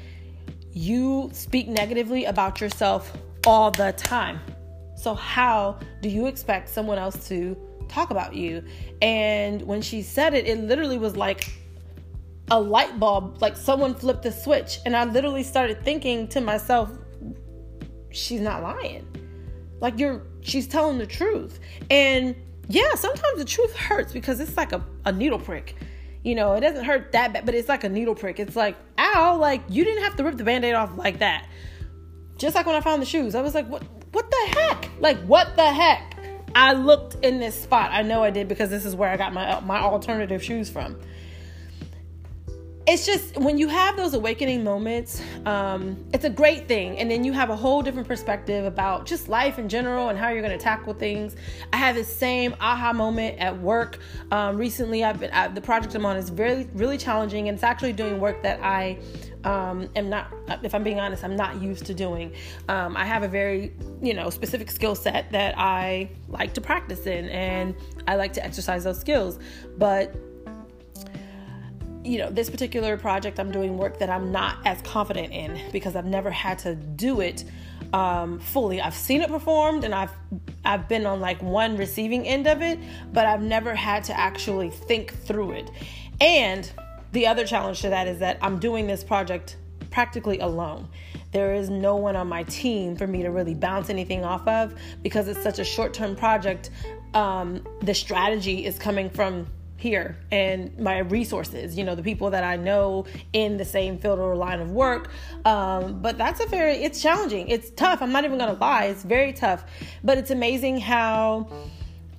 You 0.73 1.31
speak 1.33 1.67
negatively 1.67 2.25
about 2.25 2.61
yourself 2.61 3.13
all 3.45 3.73
the 3.73 3.93
time. 3.93 4.41
So, 4.97 5.15
how 5.15 5.79
do 6.03 6.09
you 6.09 6.27
expect 6.27 6.69
someone 6.69 6.99
else 6.99 7.29
to 7.29 7.57
talk 7.89 8.11
about 8.11 8.35
you? 8.35 8.65
And 9.03 9.63
when 9.63 9.83
she 9.83 10.03
said 10.03 10.35
it, 10.35 10.47
it 10.47 10.59
literally 10.59 10.99
was 10.99 11.17
like 11.17 11.53
a 12.51 12.61
light 12.61 12.99
bulb, 12.99 13.41
like 13.41 13.57
someone 13.57 13.95
flipped 13.95 14.25
a 14.27 14.33
switch. 14.33 14.79
And 14.87 14.97
I 14.97 15.05
literally 15.05 15.43
started 15.43 15.85
thinking 15.85 16.29
to 16.29 16.41
myself, 16.41 16.91
she's 18.11 18.41
not 18.41 18.63
lying. 18.63 19.07
Like 19.81 19.99
you're 19.99 20.23
she's 20.41 20.67
telling 20.67 20.99
the 20.99 21.07
truth. 21.07 21.61
And 21.91 22.35
yeah, 22.69 22.95
sometimes 22.95 23.39
the 23.39 23.45
truth 23.45 23.77
hurts 23.77 24.13
because 24.13 24.41
it's 24.41 24.57
like 24.57 24.73
a, 24.73 24.85
a 25.05 25.13
needle 25.13 25.39
prick. 25.39 25.77
You 26.25 26.35
know, 26.35 26.55
it 26.55 26.61
doesn't 26.61 26.85
hurt 26.85 27.13
that 27.13 27.33
bad, 27.33 27.47
but 27.47 27.55
it's 27.55 27.69
like 27.69 27.85
a 27.85 27.89
needle 27.89 28.15
prick. 28.15 28.41
It's 28.41 28.57
like, 28.57 28.77
ow, 28.99 29.37
like 29.39 29.63
you 29.69 29.85
didn't 29.85 30.03
have 30.03 30.17
to 30.17 30.25
rip 30.25 30.37
the 30.37 30.45
band-aid 30.45 30.75
off 30.75 30.97
like 30.97 31.19
that. 31.19 31.47
Just 32.39 32.57
like 32.57 32.67
when 32.67 32.75
I 32.75 32.81
found 32.81 33.01
the 33.01 33.07
shoes. 33.07 33.35
I 33.35 33.43
was 33.43 33.55
like, 33.55 33.69
what 33.69 33.83
what 34.17 34.31
the 34.31 34.59
heck? 34.59 34.91
Like 34.99 35.19
what 35.27 35.57
the 35.57 35.71
heck? 35.71 36.17
I 36.55 36.73
looked 36.73 37.23
in 37.23 37.39
this 37.39 37.55
spot. 37.55 37.91
I 37.93 38.01
know 38.01 38.23
I 38.23 38.31
did 38.31 38.49
because 38.49 38.71
this 38.71 38.87
is 38.87 38.97
where 38.97 39.11
I 39.11 39.19
got 39.19 39.35
my 39.35 39.61
my 39.61 39.79
alternative 39.81 40.43
shoes 40.43 40.71
from 40.71 40.99
it's 42.87 43.05
just 43.05 43.37
when 43.37 43.59
you 43.59 43.67
have 43.67 43.97
those 43.97 44.15
awakening 44.15 44.63
moments, 44.63 45.21
um, 45.45 45.97
it's 46.13 46.25
a 46.25 46.31
great 46.31 46.69
thing. 46.69 46.99
And 46.99 47.11
then 47.11 47.25
you 47.25 47.33
have 47.33 47.51
a 47.51 47.57
whole 47.57 47.83
different 47.83 48.07
perspective 48.07 48.65
about 48.65 49.07
just 49.07 49.29
life 49.29 49.59
in 49.59 49.69
general 49.69 50.09
and 50.09 50.17
how 50.17 50.29
you're 50.29 50.43
going 50.43 50.57
to 50.57 50.63
tackle 50.63 50.95
things. 50.95 51.35
I 51.73 51.79
had 51.79 51.97
the 51.97 52.05
same 52.05 52.55
aha 52.61 52.93
moment 52.93 53.41
at 53.41 53.59
work 53.61 53.99
um, 54.31 54.57
recently. 54.57 55.03
I've 55.03 55.19
been 55.19 55.33
I, 55.33 55.49
the 55.49 55.61
project 55.61 55.97
I'm 55.97 56.07
on 56.07 56.17
is 56.17 56.31
very 56.31 56.69
really 56.75 56.97
challenging, 56.97 57.49
and 57.49 57.57
it's 57.57 57.65
actually 57.65 57.93
doing 57.93 58.21
work 58.21 58.41
that 58.45 58.61
I 58.63 58.99
um, 59.43 59.89
am 59.97 60.09
not. 60.09 60.33
If 60.63 60.73
I'm 60.73 60.85
being 60.85 61.01
honest, 61.01 61.25
I'm 61.25 61.37
not 61.37 61.61
used 61.61 61.87
to 61.87 61.95
doing. 61.95 62.33
Um, 62.69 62.97
I 62.97 63.05
have 63.05 63.25
a 63.25 63.29
very 63.29 63.73
you 64.01 64.15
know 64.15 64.31
specific 64.31 64.71
skill 64.71 64.95
set 64.95 65.33
that 65.33 65.59
I 65.59 66.09
like 66.29 66.55
to 66.55 66.61
practice 66.61 67.07
in, 67.07 67.29
and 67.31 67.75
I 68.07 68.15
like 68.15 68.33
to 68.35 68.45
exercise 68.45 68.85
those 68.85 69.01
skills, 69.01 69.41
but 69.77 70.15
you 72.07 72.19
know, 72.19 72.31
this 72.31 72.49
particular 72.49 72.97
project, 72.97 73.41
I'm 73.41 73.51
doing 73.51 73.77
work 73.77 73.99
that 73.99 74.09
I'm 74.09 74.31
not 74.31 74.59
as 74.65 74.81
confident 74.83 75.33
in 75.33 75.61
because 75.73 75.97
I've 75.97 76.07
never 76.07 76.31
had 76.31 76.59
to 76.61 76.75
do 76.75 77.21
it 77.21 77.45
um, 77.93 78.39
fully. 78.39 78.81
I've 78.81 78.95
seen 78.95 79.23
it 79.23 79.29
performed 79.29 79.85
and 79.85 79.95
I've 79.95 80.13
I've 80.65 80.89
been 80.89 81.07
on 81.07 81.21
like 81.21 81.43
one 81.43 81.77
receiving 81.77 82.27
end 82.27 82.47
of 82.47 82.63
it, 82.63 82.79
but 83.13 83.27
I've 83.27 83.43
never 83.43 83.75
had 83.75 84.05
to 84.05 84.19
actually 84.19 84.71
think 84.71 85.13
through 85.13 85.53
it. 85.53 85.71
And 86.21 86.71
the 87.13 87.27
other 87.27 87.47
challenge 87.47 87.81
to 87.83 87.91
that 87.91 88.09
is 88.09 88.19
that 88.19 88.39
I'm 88.41 88.59
doing 88.59 88.87
this 88.87 89.05
project 89.05 89.57
practically 89.91 90.39
alone. 90.41 90.89
There 91.33 91.55
is 91.55 91.71
no 91.71 91.97
one 91.97 92.17
on 92.17 92.29
my 92.29 92.45
team 92.45 92.97
for 92.97 93.07
me 93.07 93.23
to 93.23 93.31
really 93.31 93.55
bounce 93.55 93.91
anything 93.91 94.25
off 94.25 94.47
of 94.47 94.75
because 95.03 95.29
it's 95.29 95.43
such 95.43 95.59
a 95.59 95.65
short 95.65 95.93
term 95.93 96.17
project. 96.17 96.71
Um, 97.15 97.65
the 97.83 97.95
strategy 97.95 98.67
is 98.67 98.79
coming 98.79 99.09
from 99.11 99.47
here 99.77 100.17
and 100.31 100.77
my 100.79 100.99
resources, 100.99 101.77
you 101.77 101.85
know, 101.85 101.95
the 101.95 102.03
people 102.03 102.31
that 102.31 102.45
I 102.45 102.57
know 102.57 103.07
in 103.33 103.57
the 103.57 103.65
same 103.65 103.99
field 103.99 104.19
or 104.19 104.35
line 104.35 104.61
of 104.61 104.71
work. 104.71 105.11
Um, 105.45 106.01
but 106.01 106.17
that's 106.17 106.41
a 106.41 106.47
very, 106.47 106.77
it's 106.77 107.03
challenging. 107.03 107.49
It's 107.49 107.71
tough. 107.71 108.01
I'm 108.01 108.13
not 108.13 108.25
even 108.25 108.39
going 108.39 108.55
to 108.55 108.61
lie. 108.61 108.87
It's 108.87 109.03
very 109.03 109.33
tough. 109.33 109.65
But 110.03 110.19
it's 110.19 110.31
amazing 110.31 110.81
how 110.81 111.49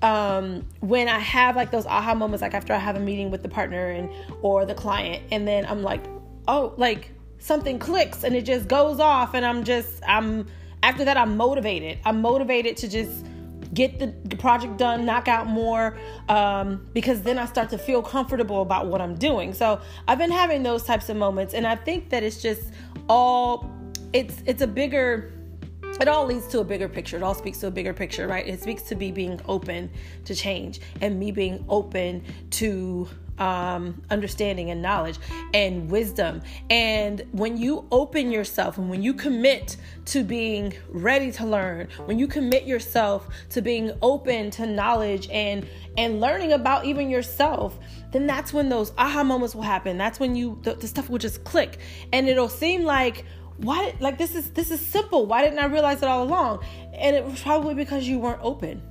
um, 0.01 0.67
when 0.81 1.07
I 1.07 1.19
have 1.19 1.55
like 1.55 1.71
those 1.71 1.85
aha 1.85 2.13
moments, 2.13 2.41
like 2.41 2.53
after 2.53 2.73
I 2.73 2.77
have 2.77 2.95
a 2.95 2.99
meeting 2.99 3.31
with 3.31 3.41
the 3.41 3.49
partner 3.49 3.89
and 3.89 4.09
or 4.41 4.65
the 4.65 4.75
client, 4.75 5.23
and 5.31 5.47
then 5.47 5.65
I'm 5.65 5.81
like, 5.81 6.03
oh, 6.47 6.73
like 6.77 7.11
something 7.39 7.79
clicks 7.79 8.23
and 8.23 8.35
it 8.35 8.43
just 8.43 8.67
goes 8.67 8.99
off, 8.99 9.33
and 9.33 9.45
I'm 9.45 9.63
just, 9.63 10.03
I'm 10.07 10.47
after 10.83 11.03
that, 11.05 11.17
I'm 11.17 11.35
motivated. 11.35 11.97
I'm 12.05 12.21
motivated 12.21 12.77
to 12.77 12.87
just 12.87 13.25
get 13.73 13.99
the 13.99 14.35
project 14.37 14.77
done, 14.77 15.05
knock 15.05 15.27
out 15.27 15.47
more, 15.47 15.97
um, 16.29 16.87
because 16.93 17.21
then 17.21 17.37
I 17.37 17.45
start 17.45 17.69
to 17.71 17.77
feel 17.77 18.01
comfortable 18.01 18.61
about 18.61 18.87
what 18.87 19.01
I'm 19.01 19.15
doing. 19.15 19.53
So 19.53 19.81
I've 20.07 20.17
been 20.17 20.31
having 20.31 20.63
those 20.63 20.83
types 20.83 21.09
of 21.09 21.17
moments, 21.17 21.53
and 21.53 21.65
I 21.67 21.75
think 21.75 22.09
that 22.09 22.23
it's 22.23 22.41
just 22.41 22.71
all 23.09 23.69
it's 24.13 24.41
it's 24.45 24.61
a 24.61 24.67
bigger 24.67 25.31
it 25.99 26.07
all 26.07 26.25
leads 26.25 26.47
to 26.47 26.59
a 26.59 26.63
bigger 26.63 26.87
picture. 26.87 27.17
It 27.17 27.23
all 27.23 27.33
speaks 27.33 27.57
to 27.59 27.67
a 27.67 27.71
bigger 27.71 27.93
picture, 27.93 28.27
right? 28.27 28.47
It 28.47 28.61
speaks 28.61 28.83
to 28.83 28.95
me 28.95 29.11
being 29.11 29.41
open 29.47 29.89
to 30.25 30.35
change 30.35 30.79
and 31.01 31.19
me 31.19 31.31
being 31.31 31.65
open 31.69 32.23
to 32.51 33.07
um, 33.37 34.01
understanding 34.09 34.71
and 34.71 34.81
knowledge 34.81 35.17
and 35.53 35.89
wisdom. 35.89 36.41
And 36.69 37.23
when 37.31 37.57
you 37.57 37.85
open 37.91 38.31
yourself 38.31 38.77
and 38.77 38.89
when 38.89 39.03
you 39.03 39.13
commit 39.13 39.77
to 40.05 40.23
being 40.23 40.73
ready 40.89 41.31
to 41.33 41.45
learn, 41.45 41.87
when 42.05 42.19
you 42.19 42.27
commit 42.27 42.65
yourself 42.65 43.27
to 43.49 43.61
being 43.61 43.91
open 44.01 44.51
to 44.51 44.65
knowledge 44.65 45.29
and 45.31 45.67
and 45.97 46.21
learning 46.21 46.53
about 46.53 46.85
even 46.85 47.09
yourself, 47.09 47.77
then 48.11 48.27
that's 48.27 48.53
when 48.53 48.69
those 48.69 48.91
aha 48.97 49.23
moments 49.23 49.55
will 49.55 49.63
happen. 49.63 49.97
That's 49.97 50.19
when 50.19 50.35
you 50.35 50.59
the, 50.63 50.75
the 50.75 50.87
stuff 50.87 51.09
will 51.09 51.17
just 51.17 51.43
click, 51.43 51.79
and 52.13 52.27
it'll 52.27 52.49
seem 52.49 52.83
like 52.83 53.25
why 53.57 53.95
like 53.99 54.17
this 54.17 54.35
is 54.35 54.51
this 54.51 54.71
is 54.71 54.79
simple. 54.79 55.25
Why 55.25 55.43
didn't 55.43 55.59
I 55.59 55.65
realize 55.65 56.01
it 56.01 56.07
all 56.07 56.23
along? 56.23 56.63
And 56.93 57.15
it 57.15 57.25
was 57.25 57.41
probably 57.41 57.75
because 57.75 58.07
you 58.07 58.19
weren't 58.19 58.41
open. 58.41 58.81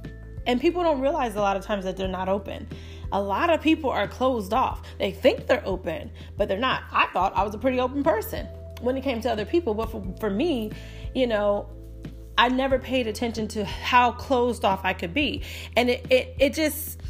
And 0.47 0.61
people 0.61 0.83
don't 0.83 1.01
realize 1.01 1.35
a 1.35 1.41
lot 1.41 1.57
of 1.57 1.65
times 1.65 1.85
that 1.85 1.97
they're 1.97 2.07
not 2.07 2.29
open. 2.29 2.69
A 3.13 3.21
lot 3.21 3.51
of 3.51 3.61
people 3.61 3.91
are 3.91 4.09
closed 4.09 4.53
off. 4.53 4.83
They 4.99 5.13
think 5.13 5.47
they're 5.47 5.67
open, 5.67 6.11
but 6.37 6.49
they're 6.49 6.59
not. 6.59 6.85
I 6.93 7.07
thought 7.13 7.37
I 7.37 7.43
was 7.45 7.55
a 7.55 7.59
pretty 7.59 7.81
open 7.81 8.03
person 8.03 8.47
when 8.81 8.97
it 8.97 9.03
came 9.03 9.21
to 9.23 9.31
other 9.31 9.45
people, 9.45 9.75
but 9.75 9.91
for, 9.91 10.05
for 10.21 10.31
me, 10.31 10.73
you 11.15 11.27
know, 11.27 11.69
I 12.39 12.49
never 12.49 12.79
paid 12.79 13.07
attention 13.07 13.49
to 13.49 13.65
how 13.65 14.13
closed 14.13 14.65
off 14.65 14.85
I 14.85 14.93
could 14.93 15.15
be. 15.15 15.43
And 15.77 15.89
it, 15.89 16.07
it, 16.11 16.37
it 16.39 16.55
just, 16.55 17.01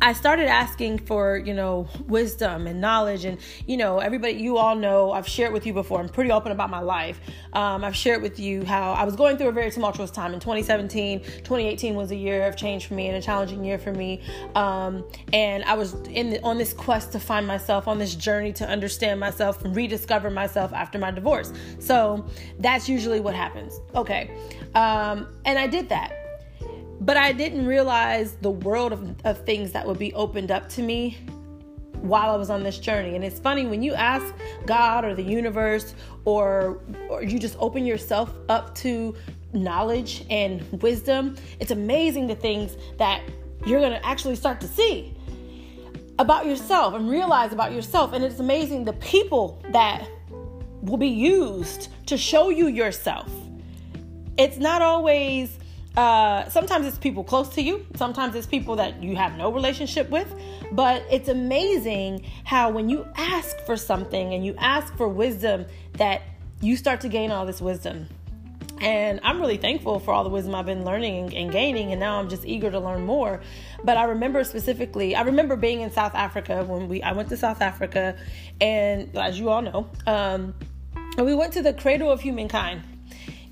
I 0.00 0.12
started 0.12 0.46
asking 0.46 0.98
for, 1.00 1.38
you 1.38 1.54
know, 1.54 1.88
wisdom 2.06 2.66
and 2.66 2.80
knowledge. 2.80 3.24
And, 3.24 3.38
you 3.66 3.76
know, 3.76 3.98
everybody, 3.98 4.34
you 4.34 4.58
all 4.58 4.74
know, 4.74 5.12
I've 5.12 5.26
shared 5.26 5.52
with 5.52 5.66
you 5.66 5.72
before, 5.72 6.00
I'm 6.00 6.08
pretty 6.08 6.30
open 6.30 6.52
about 6.52 6.70
my 6.70 6.80
life. 6.80 7.18
Um, 7.54 7.82
I've 7.82 7.96
shared 7.96 8.22
with 8.22 8.38
you 8.38 8.64
how 8.64 8.92
I 8.92 9.04
was 9.04 9.16
going 9.16 9.38
through 9.38 9.48
a 9.48 9.52
very 9.52 9.70
tumultuous 9.70 10.10
time 10.10 10.34
in 10.34 10.40
2017. 10.40 11.20
2018 11.20 11.94
was 11.94 12.10
a 12.10 12.16
year 12.16 12.46
of 12.46 12.56
change 12.56 12.86
for 12.86 12.94
me 12.94 13.08
and 13.08 13.16
a 13.16 13.22
challenging 13.22 13.64
year 13.64 13.78
for 13.78 13.92
me. 13.92 14.20
Um, 14.54 15.04
and 15.32 15.64
I 15.64 15.74
was 15.74 15.94
in 16.08 16.30
the, 16.30 16.42
on 16.42 16.58
this 16.58 16.72
quest 16.72 17.12
to 17.12 17.20
find 17.20 17.46
myself, 17.46 17.88
on 17.88 17.98
this 17.98 18.14
journey 18.14 18.52
to 18.54 18.68
understand 18.68 19.18
myself 19.18 19.64
and 19.64 19.74
rediscover 19.74 20.30
myself 20.30 20.72
after 20.72 20.98
my 20.98 21.10
divorce. 21.10 21.52
So 21.78 22.26
that's 22.58 22.88
usually 22.88 23.20
what 23.20 23.34
happens. 23.34 23.80
Okay. 23.94 24.30
Um, 24.74 25.26
and 25.46 25.58
I 25.58 25.66
did 25.66 25.88
that 25.88 26.15
but 27.06 27.16
I 27.16 27.32
didn't 27.32 27.66
realize 27.66 28.32
the 28.42 28.50
world 28.50 28.92
of, 28.92 29.14
of 29.24 29.44
things 29.46 29.70
that 29.72 29.86
would 29.86 29.98
be 29.98 30.12
opened 30.14 30.50
up 30.50 30.68
to 30.70 30.82
me 30.82 31.16
while 32.00 32.30
I 32.30 32.36
was 32.36 32.50
on 32.50 32.64
this 32.64 32.78
journey. 32.78 33.14
And 33.14 33.24
it's 33.24 33.38
funny 33.38 33.64
when 33.64 33.80
you 33.80 33.94
ask 33.94 34.34
God 34.66 35.04
or 35.04 35.14
the 35.14 35.22
universe 35.22 35.94
or 36.24 36.80
or 37.08 37.22
you 37.22 37.38
just 37.38 37.56
open 37.60 37.86
yourself 37.86 38.34
up 38.48 38.74
to 38.76 39.14
knowledge 39.52 40.26
and 40.30 40.60
wisdom, 40.82 41.36
it's 41.60 41.70
amazing 41.70 42.26
the 42.26 42.34
things 42.34 42.76
that 42.98 43.22
you're 43.64 43.80
going 43.80 43.92
to 43.92 44.04
actually 44.04 44.34
start 44.34 44.60
to 44.60 44.66
see 44.66 45.14
about 46.18 46.44
yourself 46.44 46.94
and 46.94 47.08
realize 47.08 47.52
about 47.52 47.72
yourself 47.72 48.14
and 48.14 48.24
it's 48.24 48.40
amazing 48.40 48.84
the 48.84 48.92
people 48.94 49.62
that 49.70 50.06
will 50.82 50.96
be 50.96 51.08
used 51.08 51.88
to 52.06 52.18
show 52.18 52.50
you 52.50 52.66
yourself. 52.66 53.30
It's 54.36 54.58
not 54.58 54.82
always 54.82 55.58
uh, 55.96 56.48
sometimes 56.50 56.86
it's 56.86 56.98
people 56.98 57.24
close 57.24 57.48
to 57.50 57.62
you, 57.62 57.86
sometimes 57.94 58.34
it's 58.34 58.46
people 58.46 58.76
that 58.76 59.02
you 59.02 59.16
have 59.16 59.36
no 59.36 59.50
relationship 59.50 60.10
with. 60.10 60.32
But 60.72 61.02
it's 61.10 61.28
amazing 61.28 62.26
how 62.44 62.70
when 62.70 62.88
you 62.88 63.06
ask 63.16 63.58
for 63.60 63.76
something 63.76 64.34
and 64.34 64.44
you 64.44 64.54
ask 64.58 64.94
for 64.96 65.08
wisdom, 65.08 65.66
that 65.94 66.22
you 66.60 66.76
start 66.76 67.00
to 67.02 67.08
gain 67.08 67.30
all 67.30 67.46
this 67.46 67.60
wisdom. 67.60 68.08
And 68.80 69.20
I'm 69.22 69.40
really 69.40 69.56
thankful 69.56 70.00
for 70.00 70.12
all 70.12 70.22
the 70.22 70.28
wisdom 70.28 70.54
I've 70.54 70.66
been 70.66 70.84
learning 70.84 71.34
and 71.34 71.50
gaining, 71.50 71.92
and 71.92 72.00
now 72.00 72.18
I'm 72.18 72.28
just 72.28 72.44
eager 72.44 72.70
to 72.70 72.78
learn 72.78 73.06
more. 73.06 73.40
But 73.82 73.96
I 73.96 74.04
remember 74.04 74.44
specifically, 74.44 75.16
I 75.16 75.22
remember 75.22 75.56
being 75.56 75.80
in 75.80 75.90
South 75.90 76.14
Africa 76.14 76.62
when 76.64 76.88
we 76.88 77.02
I 77.02 77.12
went 77.12 77.30
to 77.30 77.38
South 77.38 77.62
Africa, 77.62 78.16
and 78.60 79.16
as 79.16 79.40
you 79.40 79.48
all 79.48 79.62
know, 79.62 79.88
um, 80.06 80.54
we 81.16 81.34
went 81.34 81.54
to 81.54 81.62
the 81.62 81.72
Cradle 81.72 82.12
of 82.12 82.20
Humankind 82.20 82.82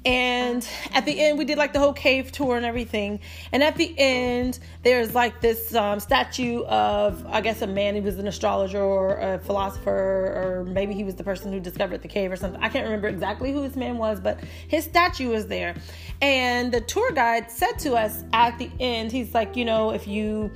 and 0.05 0.69
at 0.93 1.07
the 1.07 1.19
end, 1.19 1.39
we 1.39 1.47
did 1.47 1.57
like 1.57 1.73
the 1.73 1.79
whole 1.79 1.95
cave 1.95 2.31
tour 2.31 2.57
and 2.57 2.67
everything. 2.67 3.21
And 3.53 3.63
at 3.63 3.77
the 3.77 3.95
end, 3.97 4.59
there's 4.83 5.15
like 5.15 5.41
this 5.41 5.75
um, 5.75 5.99
statue 5.99 6.63
of, 6.65 7.25
I 7.27 7.41
guess, 7.41 7.63
a 7.63 7.67
man. 7.67 7.95
He 7.95 8.03
was 8.03 8.19
an 8.19 8.27
astrologer 8.27 8.83
or 8.83 9.17
a 9.17 9.39
philosopher, 9.39 9.91
or 9.91 10.65
maybe 10.69 10.93
he 10.93 11.05
was 11.05 11.15
the 11.15 11.25
person 11.25 11.53
who 11.53 11.61
discovered 11.61 12.03
the 12.03 12.09
cave 12.09 12.31
or 12.31 12.37
something. 12.37 12.61
I 12.63 12.69
can't 12.69 12.85
remember 12.85 13.09
exactly 13.09 13.53
who 13.53 13.63
this 13.63 13.77
man 13.77 13.97
was, 13.97 14.21
but 14.21 14.41
his 14.69 14.85
statue 14.85 15.31
was 15.31 15.47
there. 15.47 15.75
And 16.21 16.73
the 16.73 16.83
tour 16.83 17.11
guide 17.13 17.51
said 17.51 17.79
to 17.81 17.95
us 17.95 18.25
at 18.33 18.59
the 18.59 18.71
end, 18.81 19.11
he's 19.11 19.33
like, 19.33 19.57
you 19.57 19.65
know, 19.65 19.91
if 19.91 20.07
you, 20.07 20.51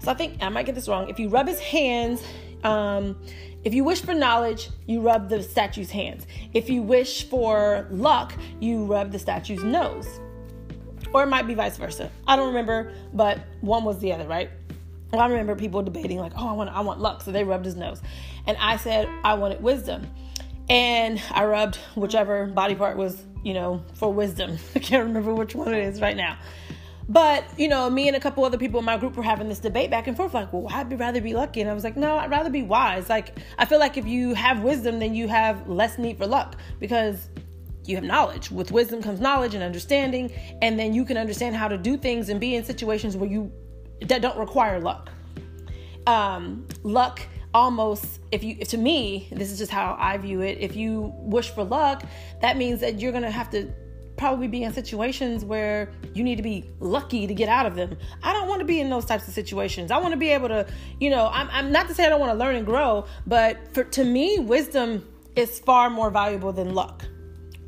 so 0.00 0.10
I 0.10 0.14
think 0.14 0.42
I 0.42 0.48
might 0.48 0.66
get 0.66 0.74
this 0.74 0.88
wrong, 0.88 1.08
if 1.08 1.20
you 1.20 1.28
rub 1.28 1.46
his 1.46 1.60
hands, 1.60 2.22
um, 2.64 3.20
if 3.64 3.74
you 3.74 3.84
wish 3.84 4.02
for 4.02 4.14
knowledge, 4.14 4.70
you 4.86 5.00
rub 5.00 5.28
the 5.28 5.42
statue's 5.42 5.90
hands. 5.90 6.26
If 6.54 6.70
you 6.70 6.82
wish 6.82 7.28
for 7.28 7.86
luck, 7.90 8.32
you 8.60 8.84
rub 8.86 9.12
the 9.12 9.18
statue's 9.18 9.62
nose. 9.62 10.20
Or 11.12 11.22
it 11.22 11.26
might 11.26 11.46
be 11.46 11.54
vice 11.54 11.76
versa. 11.76 12.10
I 12.26 12.36
don't 12.36 12.48
remember, 12.48 12.92
but 13.12 13.40
one 13.60 13.84
was 13.84 13.98
the 13.98 14.12
other, 14.12 14.26
right? 14.26 14.50
I 15.12 15.26
remember 15.26 15.56
people 15.56 15.82
debating 15.82 16.18
like, 16.18 16.32
"Oh, 16.36 16.48
I 16.48 16.52
want 16.52 16.70
I 16.70 16.80
want 16.80 17.00
luck." 17.00 17.22
So 17.22 17.32
they 17.32 17.42
rubbed 17.42 17.64
his 17.64 17.76
nose. 17.76 18.02
And 18.46 18.56
I 18.58 18.76
said 18.76 19.08
I 19.24 19.34
wanted 19.34 19.62
wisdom. 19.62 20.06
And 20.68 21.20
I 21.30 21.46
rubbed 21.46 21.76
whichever 21.94 22.46
body 22.46 22.74
part 22.74 22.98
was, 22.98 23.24
you 23.42 23.54
know, 23.54 23.82
for 23.94 24.12
wisdom. 24.12 24.58
I 24.74 24.80
can't 24.80 25.06
remember 25.06 25.34
which 25.34 25.54
one 25.54 25.72
it 25.72 25.82
is 25.82 26.00
right 26.00 26.16
now. 26.16 26.36
But, 27.08 27.44
you 27.58 27.68
know, 27.68 27.88
me 27.88 28.06
and 28.06 28.16
a 28.16 28.20
couple 28.20 28.44
other 28.44 28.58
people 28.58 28.78
in 28.78 28.84
my 28.84 28.98
group 28.98 29.16
were 29.16 29.22
having 29.22 29.48
this 29.48 29.60
debate 29.60 29.90
back 29.90 30.06
and 30.08 30.16
forth, 30.16 30.34
like, 30.34 30.52
well, 30.52 30.66
I'd 30.70 30.98
rather 30.98 31.22
be 31.22 31.32
lucky. 31.32 31.62
And 31.62 31.70
I 31.70 31.72
was 31.72 31.82
like, 31.82 31.96
no, 31.96 32.18
I'd 32.18 32.30
rather 32.30 32.50
be 32.50 32.62
wise. 32.62 33.08
Like, 33.08 33.38
I 33.56 33.64
feel 33.64 33.78
like 33.78 33.96
if 33.96 34.06
you 34.06 34.34
have 34.34 34.62
wisdom, 34.62 34.98
then 34.98 35.14
you 35.14 35.26
have 35.28 35.66
less 35.68 35.96
need 35.96 36.18
for 36.18 36.26
luck 36.26 36.56
because 36.78 37.30
you 37.86 37.96
have 37.96 38.04
knowledge. 38.04 38.50
With 38.50 38.70
wisdom 38.72 39.02
comes 39.02 39.20
knowledge 39.20 39.54
and 39.54 39.64
understanding, 39.64 40.30
and 40.60 40.78
then 40.78 40.92
you 40.92 41.06
can 41.06 41.16
understand 41.16 41.56
how 41.56 41.68
to 41.68 41.78
do 41.78 41.96
things 41.96 42.28
and 42.28 42.38
be 42.38 42.54
in 42.54 42.62
situations 42.62 43.16
where 43.16 43.28
you 43.28 43.50
that 44.02 44.20
don't 44.20 44.38
require 44.38 44.78
luck. 44.78 45.10
Um, 46.06 46.66
luck 46.82 47.20
almost 47.54 48.20
if 48.30 48.44
you 48.44 48.56
to 48.56 48.76
me 48.76 49.26
this 49.32 49.50
is 49.50 49.56
just 49.58 49.72
how 49.72 49.96
i 49.98 50.18
view 50.18 50.42
it 50.42 50.58
if 50.60 50.76
you 50.76 51.12
wish 51.16 51.48
for 51.48 51.64
luck 51.64 52.04
that 52.42 52.58
means 52.58 52.78
that 52.80 53.00
you're 53.00 53.10
gonna 53.10 53.30
have 53.30 53.48
to 53.48 53.72
probably 54.18 54.48
be 54.48 54.64
in 54.64 54.72
situations 54.72 55.44
where 55.44 55.90
you 56.12 56.22
need 56.22 56.36
to 56.36 56.42
be 56.42 56.68
lucky 56.80 57.26
to 57.26 57.32
get 57.32 57.48
out 57.48 57.64
of 57.64 57.76
them. 57.76 57.96
I 58.22 58.32
don't 58.32 58.48
want 58.48 58.60
to 58.60 58.66
be 58.66 58.80
in 58.80 58.90
those 58.90 59.04
types 59.04 59.26
of 59.28 59.34
situations. 59.34 59.90
I 59.90 59.98
want 59.98 60.12
to 60.12 60.18
be 60.18 60.28
able 60.30 60.48
to, 60.48 60.66
you 61.00 61.08
know, 61.08 61.30
I'm, 61.32 61.48
I'm 61.50 61.72
not 61.72 61.88
to 61.88 61.94
say 61.94 62.04
I 62.04 62.08
don't 62.08 62.20
want 62.20 62.32
to 62.32 62.38
learn 62.38 62.56
and 62.56 62.66
grow, 62.66 63.06
but 63.26 63.56
for 63.72 63.84
to 63.84 64.04
me, 64.04 64.38
wisdom 64.40 65.06
is 65.36 65.60
far 65.60 65.88
more 65.88 66.10
valuable 66.10 66.52
than 66.52 66.74
luck. 66.74 67.06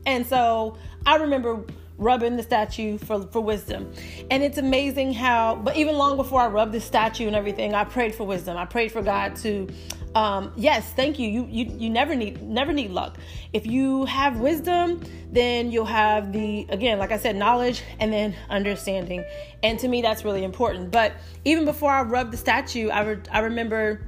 And 0.04 0.26
so 0.26 0.76
I 1.06 1.16
remember 1.16 1.64
rubbing 2.00 2.36
the 2.36 2.42
statue 2.42 2.98
for, 2.98 3.22
for 3.26 3.40
wisdom. 3.40 3.92
And 4.30 4.42
it's 4.42 4.58
amazing 4.58 5.12
how, 5.12 5.56
but 5.56 5.76
even 5.76 5.96
long 5.96 6.16
before 6.16 6.40
I 6.40 6.48
rubbed 6.48 6.72
the 6.72 6.80
statue 6.80 7.26
and 7.26 7.36
everything, 7.36 7.74
I 7.74 7.84
prayed 7.84 8.14
for 8.14 8.24
wisdom. 8.24 8.56
I 8.56 8.64
prayed 8.64 8.90
for 8.90 9.02
God 9.02 9.36
to 9.36 9.68
um, 10.14 10.52
yes, 10.56 10.92
thank 10.92 11.18
you. 11.18 11.28
You 11.28 11.46
you 11.48 11.76
you 11.78 11.90
never 11.90 12.16
need 12.16 12.42
never 12.42 12.72
need 12.72 12.90
luck. 12.90 13.18
If 13.52 13.66
you 13.66 14.04
have 14.06 14.40
wisdom, 14.40 15.00
then 15.30 15.70
you'll 15.70 15.84
have 15.84 16.32
the 16.32 16.66
again, 16.68 16.98
like 16.98 17.12
I 17.12 17.18
said, 17.18 17.36
knowledge 17.36 17.82
and 18.00 18.12
then 18.12 18.34
understanding. 18.48 19.24
And 19.62 19.78
to 19.78 19.88
me, 19.88 20.02
that's 20.02 20.24
really 20.24 20.42
important. 20.42 20.90
But 20.90 21.12
even 21.44 21.64
before 21.64 21.92
I 21.92 22.02
rubbed 22.02 22.32
the 22.32 22.36
statue, 22.36 22.88
I 22.88 23.02
re- 23.02 23.22
I 23.30 23.40
remember 23.40 24.06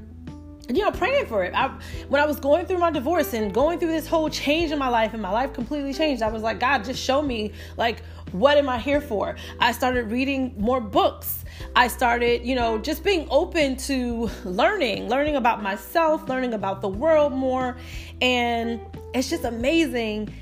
you 0.69 0.83
know 0.83 0.93
praying 0.93 1.27
for 1.27 1.43
it 1.45 1.53
I, 1.55 1.69
when 2.09 2.23
i 2.23 2.25
was 2.25 2.39
going 2.39 2.67
through 2.67 2.79
my 2.79 2.93
divorce 2.93 3.35
and 3.35 3.53
going 3.53 3.81
through 3.81 3.91
this 3.91 4.07
whole 4.07 4.31
change 4.31 4.71
in 4.71 4.79
my 4.79 4.89
life 4.89 5.13
and 5.13 5.21
my 5.21 5.31
life 5.31 5.53
completely 5.53 5.93
changed 5.93 6.23
i 6.23 6.29
was 6.29 6.41
like 6.41 6.61
god 6.61 6.85
just 6.85 7.03
show 7.03 7.21
me 7.21 7.53
like 7.77 8.05
what 8.31 8.57
am 8.57 8.69
i 8.69 8.79
here 8.79 9.01
for 9.01 9.35
i 9.59 9.73
started 9.73 10.13
reading 10.13 10.55
more 10.57 10.81
books 10.81 11.42
i 11.77 11.89
started 11.89 12.45
you 12.45 12.55
know 12.55 12.79
just 12.79 13.05
being 13.05 13.27
open 13.31 13.77
to 13.77 14.31
learning 14.45 15.09
learning 15.09 15.37
about 15.37 15.63
myself 15.63 16.29
learning 16.29 16.55
about 16.55 16.81
the 16.81 16.89
world 16.89 17.33
more 17.33 17.77
and 18.21 18.81
it's 19.15 19.31
just 19.31 19.45
amazing 19.45 20.33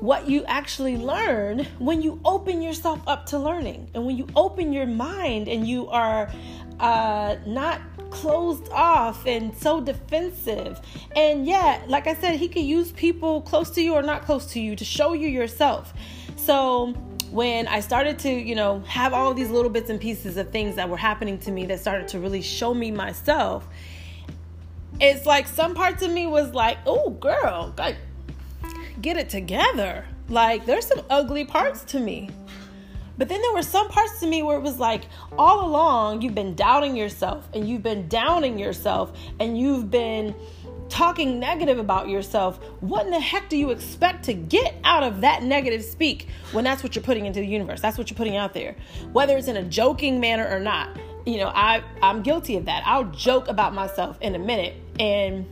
what 0.00 0.26
you 0.26 0.44
actually 0.46 0.96
learn 0.96 1.66
when 1.78 2.00
you 2.00 2.18
open 2.24 2.62
yourself 2.62 3.00
up 3.06 3.26
to 3.26 3.38
learning 3.38 3.88
and 3.94 4.04
when 4.06 4.16
you 4.16 4.26
open 4.34 4.72
your 4.72 4.86
mind 4.86 5.46
and 5.46 5.68
you 5.68 5.86
are 5.88 6.30
uh, 6.80 7.36
not 7.46 7.82
closed 8.10 8.68
off 8.72 9.26
and 9.26 9.56
so 9.56 9.80
defensive. 9.80 10.80
And 11.16 11.46
yet, 11.46 11.88
like 11.88 12.06
I 12.06 12.14
said, 12.14 12.36
he 12.36 12.48
could 12.48 12.64
use 12.64 12.92
people 12.92 13.42
close 13.42 13.70
to 13.70 13.82
you 13.82 13.94
or 13.94 14.02
not 14.02 14.24
close 14.24 14.46
to 14.52 14.60
you 14.60 14.74
to 14.76 14.84
show 14.84 15.12
you 15.12 15.28
yourself. 15.28 15.92
So 16.36 16.94
when 17.30 17.68
I 17.68 17.80
started 17.80 18.18
to, 18.20 18.30
you 18.30 18.54
know, 18.54 18.80
have 18.80 19.12
all 19.12 19.34
these 19.34 19.50
little 19.50 19.70
bits 19.70 19.90
and 19.90 20.00
pieces 20.00 20.36
of 20.36 20.50
things 20.50 20.76
that 20.76 20.88
were 20.88 20.96
happening 20.96 21.38
to 21.40 21.50
me 21.50 21.66
that 21.66 21.80
started 21.80 22.08
to 22.08 22.18
really 22.18 22.42
show 22.42 22.74
me 22.74 22.90
myself, 22.90 23.66
it's 25.00 25.26
like 25.26 25.46
some 25.46 25.74
parts 25.74 26.02
of 26.02 26.10
me 26.10 26.26
was 26.26 26.52
like, 26.52 26.78
oh, 26.86 27.10
girl, 27.10 27.72
like, 27.78 27.96
get 29.00 29.16
it 29.16 29.28
together. 29.28 30.04
Like, 30.28 30.66
there's 30.66 30.86
some 30.86 31.02
ugly 31.08 31.44
parts 31.44 31.84
to 31.84 32.00
me. 32.00 32.30
But 33.16 33.28
then 33.28 33.42
there 33.42 33.52
were 33.52 33.62
some 33.62 33.88
parts 33.88 34.18
to 34.20 34.26
me 34.26 34.42
where 34.42 34.56
it 34.56 34.62
was 34.62 34.78
like 34.78 35.02
all 35.36 35.66
along 35.66 36.22
you've 36.22 36.34
been 36.34 36.54
doubting 36.54 36.96
yourself 36.96 37.46
and 37.52 37.68
you've 37.68 37.82
been 37.82 38.08
downing 38.08 38.58
yourself 38.58 39.12
and 39.38 39.58
you've 39.58 39.90
been 39.90 40.34
talking 40.90 41.38
negative 41.38 41.78
about 41.78 42.08
yourself. 42.08 42.58
What 42.80 43.06
in 43.06 43.12
the 43.12 43.20
heck 43.20 43.48
do 43.48 43.56
you 43.56 43.70
expect 43.70 44.24
to 44.24 44.34
get 44.34 44.74
out 44.84 45.02
of 45.02 45.22
that 45.22 45.42
negative 45.42 45.82
speak 45.82 46.28
when 46.52 46.64
that's 46.64 46.82
what 46.82 46.94
you're 46.94 47.02
putting 47.02 47.26
into 47.26 47.40
the 47.40 47.46
universe? 47.46 47.80
That's 47.80 47.96
what 47.96 48.10
you're 48.10 48.16
putting 48.16 48.36
out 48.36 48.52
there. 48.52 48.76
Whether 49.12 49.36
it's 49.36 49.48
in 49.48 49.56
a 49.56 49.64
joking 49.64 50.20
manner 50.20 50.46
or 50.48 50.60
not. 50.60 50.98
You 51.26 51.38
know, 51.38 51.52
I 51.54 51.82
I'm 52.02 52.22
guilty 52.22 52.56
of 52.56 52.66
that. 52.66 52.82
I'll 52.86 53.04
joke 53.04 53.48
about 53.48 53.74
myself 53.74 54.18
in 54.20 54.34
a 54.34 54.38
minute 54.38 54.74
and 54.98 55.46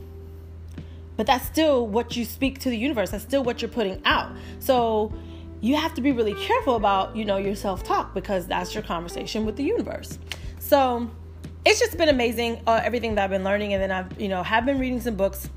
but 1.15 1.27
that's 1.27 1.45
still 1.45 1.85
what 1.85 2.15
you 2.15 2.23
speak 2.23 2.59
to 2.59 2.69
the 2.69 2.77
universe. 2.77 3.11
That's 3.11 3.23
still 3.23 3.43
what 3.43 3.61
you're 3.61 3.69
putting 3.69 4.01
out. 4.05 4.31
So 4.59 5.13
you 5.61 5.75
have 5.75 5.93
to 5.95 6.01
be 6.01 6.11
really 6.11 6.33
careful 6.33 6.75
about, 6.75 7.15
you 7.15 7.25
know, 7.25 7.37
your 7.37 7.55
self-talk 7.55 8.13
because 8.13 8.47
that's 8.47 8.73
your 8.73 8.83
conversation 8.83 9.45
with 9.45 9.57
the 9.57 9.63
universe. 9.63 10.17
So, 10.59 11.09
it's 11.65 11.79
just 11.79 11.97
been 11.97 12.09
amazing 12.09 12.61
uh, 12.67 12.81
everything 12.83 13.15
that 13.15 13.25
I've 13.25 13.29
been 13.29 13.43
learning, 13.43 13.73
and 13.73 13.81
then 13.81 13.91
I've 13.91 14.19
you 14.19 14.29
know 14.29 14.43
have 14.43 14.65
been 14.65 14.79
reading 14.79 15.01
some 15.01 15.15
books. 15.15 15.49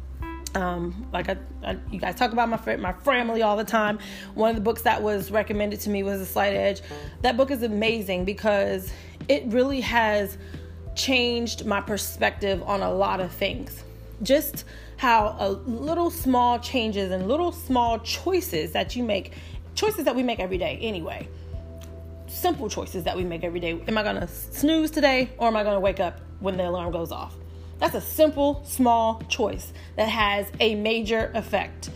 Um, 0.54 1.08
like 1.14 1.30
I, 1.30 1.38
I, 1.64 1.78
you 1.90 1.98
guys 1.98 2.14
talk 2.16 2.32
about 2.32 2.48
my 2.48 2.76
my 2.76 2.92
family 2.92 3.40
all 3.42 3.56
the 3.56 3.64
time. 3.64 3.98
One 4.34 4.50
of 4.50 4.56
the 4.56 4.62
books 4.62 4.82
that 4.82 5.02
was 5.02 5.30
recommended 5.30 5.80
to 5.80 5.90
me 5.90 6.02
was 6.02 6.20
The 6.20 6.26
Slight 6.26 6.52
Edge. 6.52 6.82
That 7.22 7.38
book 7.38 7.50
is 7.50 7.62
amazing 7.62 8.26
because 8.26 8.92
it 9.28 9.44
really 9.46 9.80
has 9.80 10.36
changed 10.94 11.64
my 11.64 11.80
perspective 11.80 12.62
on 12.64 12.82
a 12.82 12.92
lot 12.92 13.20
of 13.20 13.32
things. 13.32 13.82
Just 14.22 14.64
how 14.98 15.36
a 15.38 15.48
little 15.50 16.10
small 16.10 16.58
changes 16.58 17.10
and 17.10 17.28
little 17.28 17.50
small 17.50 17.98
choices 18.00 18.72
that 18.72 18.94
you 18.94 19.02
make, 19.02 19.32
choices 19.74 20.04
that 20.04 20.14
we 20.14 20.22
make 20.22 20.38
every 20.38 20.58
day 20.58 20.78
anyway, 20.82 21.26
simple 22.32 22.68
choices 22.68 23.04
that 23.04 23.16
we 23.16 23.24
make 23.24 23.44
every 23.44 23.60
day. 23.60 23.80
Am 23.86 23.98
I 23.98 24.02
going 24.02 24.16
to 24.16 24.26
snooze 24.26 24.90
today 24.90 25.30
or 25.38 25.48
am 25.48 25.56
I 25.56 25.62
going 25.62 25.74
to 25.74 25.80
wake 25.80 26.00
up 26.00 26.20
when 26.40 26.56
the 26.56 26.68
alarm 26.68 26.92
goes 26.92 27.12
off? 27.12 27.34
That's 27.78 27.94
a 27.94 28.00
simple, 28.00 28.62
small 28.64 29.20
choice 29.28 29.72
that 29.96 30.08
has 30.08 30.46
a 30.60 30.74
major 30.74 31.30
effect. 31.34 31.90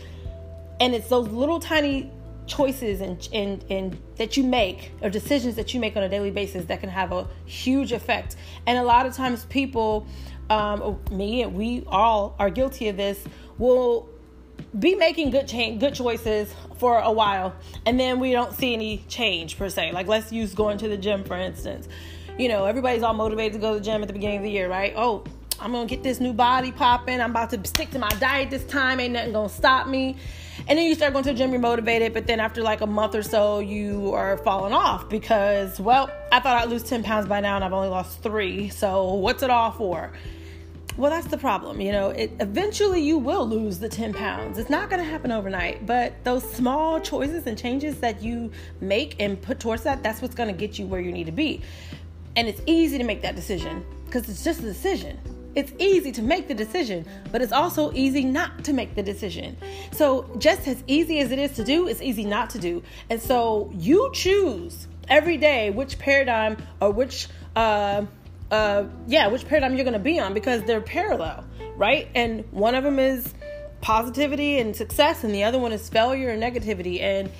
And 0.79 0.93
it's 0.93 1.09
those 1.09 1.27
little 1.29 1.59
tiny 1.59 2.11
choices 2.45 3.01
and, 3.01 3.27
and, 3.33 3.65
and 3.69 3.97
that 4.15 4.37
you 4.37 4.43
make 4.43 4.91
or 5.01 5.09
decisions 5.09 5.55
that 5.55 5.73
you 5.73 5.79
make 5.79 5.97
on 5.97 6.03
a 6.03 6.09
daily 6.09 6.31
basis 6.31 6.65
that 6.65 6.79
can 6.79 6.89
have 6.89 7.11
a 7.11 7.27
huge 7.45 7.91
effect. 7.91 8.35
And 8.65 8.77
a 8.77 8.83
lot 8.83 9.05
of 9.05 9.13
times 9.13 9.45
people, 9.45 10.07
um, 10.49 10.99
me 11.11 11.41
and 11.41 11.55
we 11.55 11.83
all 11.87 12.35
are 12.39 12.49
guilty 12.49 12.87
of 12.89 12.97
this, 12.97 13.23
will 13.57 14.09
be 14.79 14.95
making 14.95 15.31
good 15.31 15.47
change, 15.47 15.79
good 15.79 15.93
choices 15.93 16.53
for 16.77 16.99
a 16.99 17.11
while, 17.11 17.55
and 17.85 17.99
then 17.99 18.19
we 18.19 18.31
don't 18.31 18.53
see 18.53 18.73
any 18.73 19.03
change 19.07 19.57
per 19.57 19.69
se. 19.69 19.91
Like 19.91 20.07
let's 20.07 20.31
use 20.31 20.53
going 20.53 20.77
to 20.79 20.87
the 20.87 20.97
gym 20.97 21.23
for 21.23 21.37
instance. 21.37 21.87
You 22.37 22.49
know, 22.49 22.65
everybody's 22.65 23.01
all 23.03 23.13
motivated 23.13 23.53
to 23.53 23.59
go 23.59 23.73
to 23.73 23.79
the 23.79 23.85
gym 23.85 24.01
at 24.01 24.07
the 24.07 24.13
beginning 24.13 24.37
of 24.37 24.43
the 24.43 24.51
year, 24.51 24.69
right? 24.69 24.93
Oh, 24.95 25.23
I'm 25.59 25.71
gonna 25.71 25.87
get 25.87 26.03
this 26.03 26.19
new 26.19 26.33
body 26.33 26.71
popping. 26.71 27.19
I'm 27.19 27.31
about 27.31 27.49
to 27.51 27.67
stick 27.67 27.89
to 27.91 27.99
my 27.99 28.09
diet 28.19 28.49
this 28.49 28.63
time. 28.65 28.99
Ain't 28.99 29.13
nothing 29.13 29.33
gonna 29.33 29.49
stop 29.49 29.87
me. 29.87 30.17
And 30.67 30.77
then 30.77 30.85
you 30.85 30.95
start 30.95 31.13
going 31.13 31.23
to 31.23 31.31
the 31.31 31.37
gym, 31.37 31.51
you're 31.51 31.59
motivated, 31.59 32.13
but 32.13 32.27
then 32.27 32.39
after 32.39 32.61
like 32.61 32.81
a 32.81 32.87
month 32.87 33.15
or 33.15 33.23
so, 33.23 33.59
you 33.59 34.13
are 34.13 34.37
falling 34.39 34.73
off 34.73 35.07
because, 35.07 35.79
well, 35.79 36.11
I 36.31 36.39
thought 36.39 36.61
I'd 36.61 36.69
lose 36.69 36.83
10 36.83 37.03
pounds 37.03 37.27
by 37.27 37.39
now 37.39 37.55
and 37.55 37.63
I've 37.63 37.73
only 37.73 37.89
lost 37.89 38.21
three. 38.21 38.69
So 38.69 39.13
what's 39.13 39.43
it 39.43 39.49
all 39.49 39.71
for? 39.71 40.11
Well, 40.97 41.11
that's 41.11 41.27
the 41.27 41.37
problem. 41.37 41.79
You 41.79 41.91
know, 41.91 42.09
it 42.09 42.31
eventually 42.39 43.01
you 43.01 43.19
will 43.19 43.47
lose 43.47 43.77
the 43.77 43.87
10 43.87 44.13
pounds. 44.13 44.57
It's 44.57 44.69
not 44.69 44.89
going 44.89 45.01
to 45.01 45.07
happen 45.07 45.31
overnight, 45.31 45.85
but 45.85 46.23
those 46.23 46.43
small 46.53 46.99
choices 46.99 47.45
and 47.45 47.55
changes 47.55 47.99
that 47.99 48.23
you 48.23 48.51
make 48.81 49.15
and 49.21 49.39
put 49.39 49.59
towards 49.59 49.83
that, 49.83 50.01
that's 50.01 50.23
what's 50.23 50.33
going 50.33 50.49
to 50.49 50.55
get 50.55 50.79
you 50.79 50.87
where 50.87 50.99
you 50.99 51.11
need 51.11 51.27
to 51.27 51.31
be. 51.31 51.61
And 52.35 52.47
it's 52.47 52.61
easy 52.65 52.97
to 52.97 53.03
make 53.03 53.21
that 53.21 53.35
decision 53.35 53.85
because 54.05 54.27
it's 54.27 54.43
just 54.43 54.61
a 54.61 54.63
decision. 54.63 55.19
It's 55.53 55.71
easy 55.77 56.11
to 56.13 56.21
make 56.23 56.47
the 56.47 56.55
decision, 56.55 57.05
but 57.31 57.43
it's 57.43 57.51
also 57.51 57.91
easy 57.93 58.23
not 58.23 58.63
to 58.63 58.73
make 58.73 58.95
the 58.95 59.03
decision. 59.03 59.55
So, 59.91 60.29
just 60.37 60.67
as 60.67 60.83
easy 60.85 61.19
as 61.19 61.31
it 61.31 61.39
is 61.39 61.53
to 61.53 61.63
do, 61.63 61.87
it's 61.87 62.01
easy 62.01 62.25
not 62.25 62.51
to 62.51 62.59
do. 62.59 62.83
And 63.09 63.19
so, 63.19 63.71
you 63.73 64.11
choose 64.13 64.87
every 65.09 65.37
day 65.37 65.71
which 65.71 65.97
paradigm 65.97 66.57
or 66.79 66.91
which 66.91 67.27
uh, 67.55 68.05
uh, 68.51 68.85
yeah, 69.07 69.27
which 69.27 69.45
paradigm 69.47 69.75
you're 69.75 69.83
going 69.83 69.93
to 69.93 69.99
be 69.99 70.19
on 70.19 70.33
because 70.33 70.63
they're 70.63 70.81
parallel, 70.81 71.45
right? 71.75 72.07
And 72.15 72.45
one 72.51 72.75
of 72.75 72.83
them 72.83 72.99
is 72.99 73.33
positivity 73.81 74.59
and 74.59 74.75
success, 74.75 75.23
and 75.23 75.33
the 75.33 75.43
other 75.43 75.59
one 75.59 75.71
is 75.71 75.89
failure 75.89 76.29
and 76.29 76.41
negativity. 76.41 77.01
And 77.01 77.31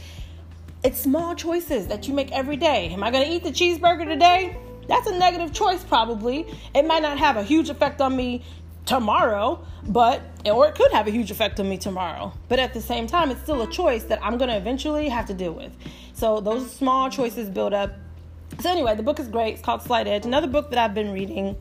it's 0.83 0.99
small 0.99 1.35
choices 1.35 1.87
that 1.87 2.07
you 2.07 2.13
make 2.13 2.31
every 2.31 2.57
day. 2.57 2.89
Am 2.89 3.03
I 3.03 3.11
going 3.11 3.25
to 3.25 3.31
eat 3.31 3.43
the 3.43 3.51
cheeseburger 3.51 4.05
today? 4.05 4.57
That's 4.87 5.07
a 5.07 5.17
negative 5.17 5.53
choice, 5.53 5.83
probably. 5.83 6.45
It 6.73 6.85
might 6.85 7.01
not 7.01 7.17
have 7.17 7.37
a 7.37 7.43
huge 7.43 7.69
effect 7.69 7.99
on 7.99 8.15
me 8.15 8.43
tomorrow, 8.85 9.65
but 9.87 10.21
or 10.45 10.67
it 10.67 10.75
could 10.75 10.91
have 10.93 11.07
a 11.07 11.11
huge 11.11 11.29
effect 11.29 11.59
on 11.59 11.67
me 11.69 11.77
tomorrow. 11.77 12.33
But 12.47 12.59
at 12.59 12.73
the 12.73 12.81
same 12.81 13.05
time, 13.05 13.31
it's 13.31 13.41
still 13.41 13.61
a 13.61 13.69
choice 13.69 14.03
that 14.05 14.23
I'm 14.23 14.37
going 14.37 14.49
to 14.49 14.55
eventually 14.55 15.09
have 15.09 15.25
to 15.27 15.33
deal 15.33 15.51
with. 15.51 15.73
So 16.13 16.39
those 16.39 16.71
small 16.71 17.09
choices 17.09 17.49
build 17.49 17.73
up 17.73 17.91
so 18.59 18.71
anyway, 18.71 18.95
the 18.95 19.03
book 19.03 19.19
is 19.19 19.27
great. 19.27 19.53
It's 19.55 19.61
called 19.61 19.81
Slight 19.81 20.07
Edge. 20.07 20.25
Another 20.25 20.47
book 20.47 20.69
that 20.71 20.79
I've 20.79 20.93
been 20.93 21.11
reading 21.11 21.55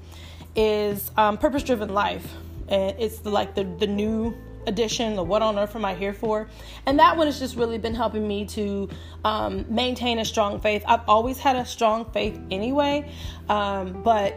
is 0.55 1.11
um, 1.17 1.37
Purpose 1.37 1.63
Driven 1.63 1.91
Life, 1.91 2.27
and 2.69 2.99
it's 2.99 3.19
the, 3.19 3.31
like 3.31 3.55
the 3.55 3.65
the 3.65 3.87
new 3.87 4.35
edition. 4.67 5.15
The 5.15 5.23
What 5.23 5.43
on 5.43 5.59
Earth 5.59 5.77
Am 5.77 5.85
I 5.85 5.95
Here 5.95 6.13
For? 6.13 6.49
And 6.87 6.99
that 6.99 7.17
one 7.17 7.27
has 7.27 7.39
just 7.39 7.57
really 7.57 7.79
been 7.79 7.95
helping 7.95 8.27
me 8.27 8.47
to 8.47 8.89
um, 9.25 9.65
maintain 9.69 10.19
a 10.19 10.25
strong 10.25 10.61
faith. 10.61 10.83
I've 10.87 11.07
always 11.09 11.39
had 11.39 11.57
a 11.57 11.65
strong 11.65 12.11
faith 12.13 12.39
anyway, 12.51 13.11
um, 13.49 14.03
but 14.03 14.37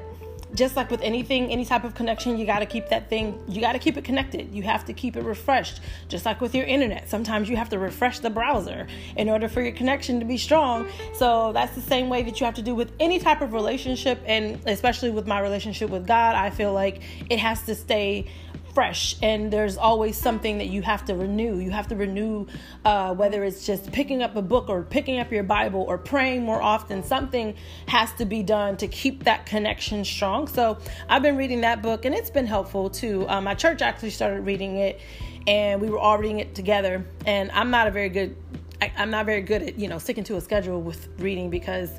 just 0.55 0.75
like 0.75 0.89
with 0.89 1.01
anything, 1.01 1.51
any 1.51 1.63
type 1.63 1.83
of 1.83 1.93
connection, 1.93 2.37
you 2.37 2.45
got 2.45 2.59
to 2.59 2.65
keep 2.65 2.89
that 2.89 3.09
thing, 3.09 3.39
you 3.47 3.61
got 3.61 3.73
to 3.73 3.79
keep 3.79 3.97
it 3.97 4.03
connected. 4.03 4.53
You 4.53 4.63
have 4.63 4.85
to 4.85 4.93
keep 4.93 5.15
it 5.15 5.23
refreshed. 5.23 5.81
Just 6.07 6.25
like 6.25 6.41
with 6.41 6.55
your 6.55 6.65
internet, 6.65 7.09
sometimes 7.09 7.49
you 7.49 7.55
have 7.55 7.69
to 7.69 7.79
refresh 7.79 8.19
the 8.19 8.29
browser 8.29 8.87
in 9.15 9.29
order 9.29 9.47
for 9.47 9.61
your 9.61 9.73
connection 9.73 10.19
to 10.19 10.25
be 10.25 10.37
strong. 10.37 10.87
So 11.13 11.51
that's 11.53 11.75
the 11.75 11.81
same 11.81 12.09
way 12.09 12.23
that 12.23 12.39
you 12.39 12.45
have 12.45 12.55
to 12.55 12.61
do 12.61 12.73
with 12.73 12.91
any 12.99 13.19
type 13.19 13.41
of 13.41 13.53
relationship, 13.53 14.21
and 14.25 14.59
especially 14.65 15.11
with 15.11 15.27
my 15.27 15.39
relationship 15.39 15.89
with 15.89 16.07
God, 16.07 16.35
I 16.35 16.49
feel 16.49 16.73
like 16.73 17.01
it 17.29 17.39
has 17.39 17.63
to 17.63 17.75
stay 17.75 18.27
fresh 18.73 19.15
and 19.21 19.51
there's 19.51 19.77
always 19.77 20.17
something 20.17 20.57
that 20.59 20.67
you 20.67 20.81
have 20.81 21.05
to 21.05 21.15
renew. 21.15 21.57
You 21.57 21.71
have 21.71 21.87
to 21.89 21.95
renew 21.95 22.47
uh, 22.85 23.13
whether 23.13 23.43
it's 23.43 23.65
just 23.65 23.91
picking 23.91 24.21
up 24.21 24.35
a 24.35 24.41
book 24.41 24.69
or 24.69 24.83
picking 24.83 25.19
up 25.19 25.31
your 25.31 25.43
bible 25.43 25.81
or 25.87 25.97
praying 25.97 26.43
more 26.43 26.61
often. 26.61 27.03
Something 27.03 27.55
has 27.87 28.11
to 28.13 28.25
be 28.25 28.43
done 28.43 28.77
to 28.77 28.87
keep 28.87 29.23
that 29.23 29.45
connection 29.45 30.05
strong. 30.05 30.47
So 30.47 30.77
i've 31.07 31.21
been 31.21 31.37
reading 31.37 31.61
that 31.61 31.81
book 31.81 32.05
and 32.05 32.13
it's 32.15 32.29
been 32.29 32.47
helpful 32.47 32.89
too. 32.89 33.25
Um, 33.27 33.43
my 33.45 33.55
church 33.55 33.81
actually 33.81 34.11
started 34.11 34.41
reading 34.45 34.77
it 34.77 34.99
and 35.47 35.81
we 35.81 35.89
were 35.89 35.99
all 35.99 36.17
reading 36.17 36.39
it 36.39 36.55
together. 36.55 37.05
And 37.25 37.51
i'm 37.51 37.71
not 37.71 37.87
a 37.87 37.91
very 37.91 38.09
good 38.09 38.35
I, 38.81 38.91
i'm 38.97 39.11
not 39.11 39.25
very 39.25 39.41
good 39.41 39.61
at 39.61 39.79
you 39.79 39.87
know 39.87 39.99
sticking 39.99 40.23
to 40.25 40.37
a 40.37 40.41
schedule 40.41 40.81
with 40.81 41.07
reading 41.19 41.49
because 41.49 41.89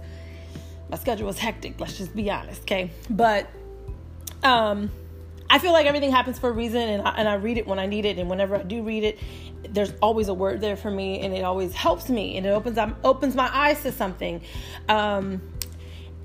my 0.90 0.96
schedule 0.96 1.28
is 1.28 1.38
hectic 1.38 1.78
let's 1.78 1.98
just 1.98 2.14
be 2.14 2.30
honest 2.30 2.62
okay? 2.62 2.90
But 3.08 3.48
um 4.42 4.90
I 5.50 5.58
feel 5.58 5.72
like 5.72 5.86
everything 5.86 6.12
happens 6.12 6.38
for 6.38 6.48
a 6.48 6.52
reason, 6.52 6.80
and 6.80 7.02
I, 7.06 7.10
and 7.16 7.28
I 7.28 7.34
read 7.34 7.58
it 7.58 7.66
when 7.66 7.80
I 7.80 7.86
need 7.86 8.04
it, 8.04 8.18
and 8.18 8.30
whenever 8.30 8.56
I 8.56 8.62
do 8.62 8.82
read 8.82 9.02
it, 9.02 9.18
there's 9.68 9.92
always 10.00 10.28
a 10.28 10.34
word 10.34 10.60
there 10.60 10.76
for 10.76 10.90
me, 10.90 11.20
and 11.20 11.34
it 11.34 11.42
always 11.42 11.74
helps 11.74 12.08
me, 12.08 12.36
and 12.36 12.46
it 12.46 12.50
opens 12.50 12.78
up, 12.78 12.96
opens 13.02 13.34
my 13.34 13.50
eyes 13.52 13.82
to 13.82 13.90
something, 13.90 14.40
um, 14.88 15.42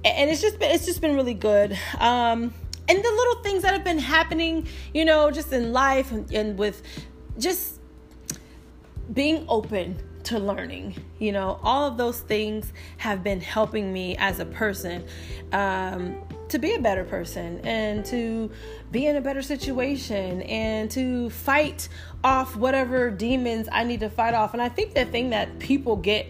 and 0.06 0.30
it's 0.30 0.42
just 0.42 0.60
been 0.60 0.70
it's 0.70 0.86
just 0.86 1.02
been 1.02 1.16
really 1.16 1.34
good. 1.34 1.78
Um, 2.00 2.54
and 2.88 3.00
the 3.00 3.12
little 3.12 3.42
things 3.42 3.64
that 3.64 3.74
have 3.74 3.84
been 3.84 3.98
happening, 3.98 4.68
you 4.94 5.06
know, 5.06 5.32
just 5.32 5.52
in 5.52 5.74
life 5.74 6.12
and, 6.12 6.32
and 6.32 6.58
with 6.58 6.84
just 7.40 7.80
being 9.12 9.44
open 9.48 9.98
to 10.26 10.40
learning. 10.40 10.96
You 11.18 11.32
know, 11.32 11.60
all 11.64 11.88
of 11.88 11.98
those 11.98 12.20
things 12.20 12.72
have 12.98 13.24
been 13.24 13.42
helping 13.42 13.92
me 13.92 14.16
as 14.18 14.40
a 14.40 14.46
person. 14.46 15.06
Um, 15.52 16.22
to 16.50 16.60
be 16.60 16.74
a 16.74 16.80
better 16.80 17.04
person 17.04 17.60
and 17.62 18.06
to 18.06 18.52
be 18.92 19.08
in 19.08 19.16
a 19.16 19.22
better 19.22 19.42
situation 19.42 20.42
and 20.44 20.92
to 20.92 21.30
fight 21.30 21.90
off 22.24 22.56
whatever 22.56 23.10
demons 23.10 23.68
I 23.72 23.84
need 23.84 24.00
to 24.02 24.10
fight 24.10 24.34
off. 24.34 24.54
And 24.54 24.62
I 24.62 24.70
think 24.70 24.94
the 24.94 25.06
thing 25.06 25.32
that 25.32 25.60
people 25.60 25.96
get 25.96 26.28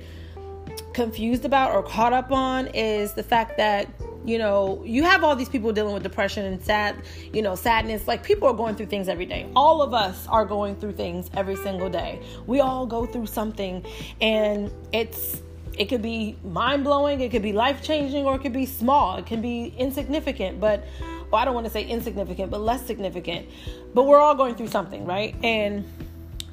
confused 0.93 1.43
about 1.43 1.71
or 1.71 1.84
caught 1.84 2.13
up 2.13 2.32
on 2.32 2.67
is 2.67 3.13
the 3.13 3.23
fact 3.23 3.58
that 3.58 3.89
you 4.23 4.38
know 4.39 4.82
you 4.86 5.04
have 5.04 5.23
all 5.23 5.36
these 5.36 5.49
people 5.49 5.71
dealing 5.71 5.93
with 5.93 6.01
depression 6.01 6.45
and 6.45 6.62
sad 6.63 6.95
you 7.34 7.41
know 7.41 7.54
sadness. 7.54 8.08
Like 8.08 8.23
people 8.23 8.47
are 8.47 8.54
going 8.54 8.75
through 8.75 8.88
things 8.88 9.10
every 9.10 9.25
day. 9.25 9.47
All 9.56 9.82
of 9.82 9.93
us 9.93 10.25
are 10.28 10.45
going 10.45 10.78
through 10.78 10.93
things 10.93 11.30
every 11.36 11.58
single 11.58 11.89
day. 11.89 12.21
We 12.47 12.62
all 12.62 12.86
go 12.86 13.06
through 13.06 13.28
something 13.28 13.86
and 14.21 14.71
it's 14.93 15.41
it 15.77 15.89
could 15.89 16.01
be 16.01 16.38
mind 16.43 16.83
blowing, 16.83 17.21
it 17.21 17.31
could 17.31 17.41
be 17.41 17.53
life 17.53 17.81
changing, 17.81 18.25
or 18.25 18.35
it 18.35 18.39
could 18.39 18.53
be 18.53 18.65
small, 18.65 19.17
it 19.17 19.25
can 19.25 19.41
be 19.41 19.73
insignificant, 19.77 20.59
but 20.59 20.85
well, 21.31 21.41
I 21.41 21.45
don't 21.45 21.53
want 21.53 21.65
to 21.65 21.71
say 21.71 21.83
insignificant, 21.83 22.51
but 22.51 22.61
less 22.61 22.85
significant. 22.85 23.49
But 23.93 24.03
we're 24.03 24.19
all 24.19 24.35
going 24.35 24.55
through 24.55 24.67
something, 24.67 25.05
right? 25.05 25.35
And 25.43 25.85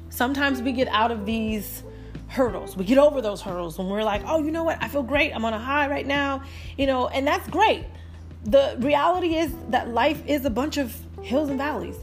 sometimes 0.09 0.61
we 0.61 0.71
get 0.71 0.87
out 0.89 1.11
of 1.11 1.25
these 1.25 1.83
hurdles. 2.27 2.75
We 2.75 2.85
get 2.85 2.97
over 2.97 3.21
those 3.21 3.41
hurdles 3.41 3.77
when 3.77 3.87
we're 3.87 4.03
like, 4.03 4.23
oh, 4.25 4.43
you 4.43 4.51
know 4.51 4.63
what? 4.63 4.81
I 4.81 4.87
feel 4.87 5.03
great. 5.03 5.33
I'm 5.33 5.45
on 5.45 5.53
a 5.53 5.59
high 5.59 5.87
right 5.87 6.05
now, 6.05 6.43
you 6.77 6.87
know, 6.87 7.07
and 7.07 7.25
that's 7.25 7.47
great. 7.49 7.85
The 8.45 8.75
reality 8.79 9.35
is 9.35 9.53
that 9.69 9.89
life 9.89 10.21
is 10.25 10.43
a 10.45 10.49
bunch 10.49 10.77
of 10.77 10.95
hills 11.21 11.49
and 11.49 11.57
valleys. 11.57 11.95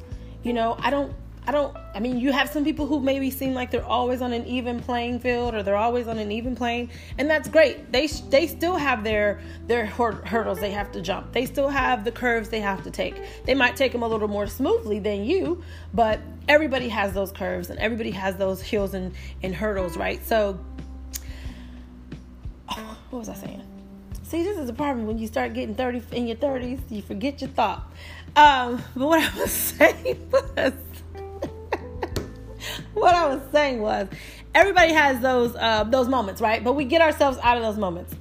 You 0.43 0.53
know, 0.53 0.77
I 0.79 0.91
don't 0.91 1.13
I 1.47 1.53
don't, 1.53 1.77
I 1.95 2.01
mean, 2.01 2.19
you 2.19 2.33
have 2.33 2.51
some 2.51 2.65
people 2.65 2.87
who 2.87 3.01
maybe 3.01 3.31
seem 3.31 3.55
like 3.55 3.71
they're 3.71 3.85
always 3.85 4.21
on 4.21 4.33
an 4.33 4.47
even 4.47 4.81
playing 4.81 5.21
field 5.21 5.55
or 5.55 5.63
they're 5.63 5.77
always 5.77 6.07
on 6.07 6.19
an 6.19 6.31
even 6.31 6.55
plane, 6.55 6.91
and 7.19 7.31
that's 7.31 7.49
great. 7.49 7.91
They 7.91 8.07
they 8.07 8.47
still 8.47 8.77
have 8.77 9.05
their 9.05 9.41
their 9.67 9.87
hurdles 9.87 10.61
they 10.61 10.71
have 10.71 10.93
to 10.93 11.01
jump. 11.01 11.33
They 11.33 11.47
still 11.47 11.69
have 11.69 12.05
the 12.05 12.13
curves 12.13 12.51
they 12.51 12.61
have 12.61 12.85
to 12.85 12.91
take. 12.91 13.17
They 13.47 13.55
might 13.55 13.75
take 13.75 13.93
them 13.93 14.03
a 14.03 14.09
little 14.09 14.29
more 14.29 14.47
smoothly 14.47 14.99
than 14.99 15.25
you, 15.25 15.63
but 15.95 16.21
everybody 16.49 16.89
has 16.89 17.13
those 17.15 17.33
curves 17.33 17.71
and 17.71 17.79
everybody 17.79 18.11
has 18.11 18.37
those 18.37 18.61
hills 18.61 18.95
and, 18.95 19.15
and 19.43 19.55
hurdles, 19.55 19.97
right? 19.97 20.25
So, 20.27 20.59
what 22.67 23.19
was 23.19 23.29
I 23.29 23.35
saying? 23.35 23.63
See, 24.25 24.45
this 24.45 24.59
is 24.59 24.69
a 24.69 24.73
problem 24.73 25.07
when 25.07 25.19
you 25.19 25.27
start 25.27 25.55
getting 25.55 25.75
30 25.75 26.03
in 26.13 26.29
your 26.29 26.37
30s, 26.37 26.81
you 26.89 27.03
forget 27.03 27.41
your 27.41 27.51
thought. 27.51 27.91
Um, 28.37 28.83
but 28.95 29.09
what 29.09 29.21
I 29.21 29.41
was 29.41 29.51
saying 29.51 30.31
was, 30.31 30.73
what 33.01 33.15
I 33.15 33.27
was 33.27 33.41
saying 33.51 33.81
was, 33.81 34.09
everybody 34.55 34.93
has 34.93 35.21
those 35.21 35.55
uh, 35.57 35.85
those 35.85 36.09
moments, 36.09 36.41
right? 36.41 36.63
But 36.63 36.75
we 36.75 36.85
get 36.85 37.01
ourselves 37.01 37.39
out 37.43 37.57
of 37.57 37.63
those 37.63 37.79
moments. 37.79 38.15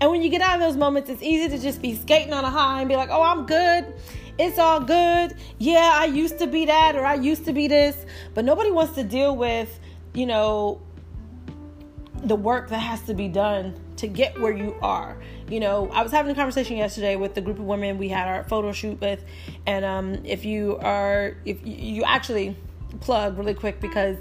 And 0.00 0.10
when 0.10 0.22
you 0.22 0.28
get 0.28 0.42
out 0.42 0.56
of 0.56 0.60
those 0.60 0.76
moments, 0.76 1.08
it's 1.08 1.22
easy 1.22 1.48
to 1.48 1.58
just 1.60 1.80
be 1.80 1.94
skating 1.94 2.32
on 2.32 2.44
a 2.44 2.50
high 2.50 2.80
and 2.80 2.88
be 2.88 2.96
like, 2.96 3.08
"Oh, 3.10 3.22
I'm 3.22 3.46
good. 3.46 3.94
It's 4.38 4.58
all 4.58 4.80
good. 4.80 5.34
Yeah, 5.58 5.90
I 5.94 6.04
used 6.04 6.38
to 6.38 6.46
be 6.46 6.66
that 6.66 6.96
or 6.96 7.04
I 7.04 7.14
used 7.14 7.46
to 7.46 7.52
be 7.52 7.68
this." 7.68 7.96
But 8.34 8.44
nobody 8.44 8.70
wants 8.70 8.94
to 8.94 9.04
deal 9.04 9.34
with, 9.34 9.80
you 10.12 10.26
know, 10.26 10.82
the 12.22 12.36
work 12.36 12.68
that 12.68 12.78
has 12.78 13.02
to 13.02 13.14
be 13.14 13.28
done 13.28 13.80
to 13.96 14.06
get 14.06 14.38
where 14.38 14.52
you 14.52 14.76
are. 14.82 15.16
You 15.48 15.60
know, 15.60 15.88
I 15.92 16.02
was 16.02 16.12
having 16.12 16.32
a 16.32 16.34
conversation 16.34 16.76
yesterday 16.76 17.16
with 17.16 17.34
the 17.34 17.40
group 17.40 17.58
of 17.58 17.64
women 17.64 17.96
we 17.96 18.08
had 18.08 18.28
our 18.28 18.44
photo 18.44 18.72
shoot 18.72 19.00
with, 19.00 19.24
and 19.66 19.84
um, 19.84 20.24
if 20.24 20.44
you 20.44 20.76
are, 20.78 21.36
if 21.46 21.58
you 21.64 22.04
actually 22.04 22.56
plug 22.96 23.38
really 23.38 23.54
quick 23.54 23.80
because 23.80 24.16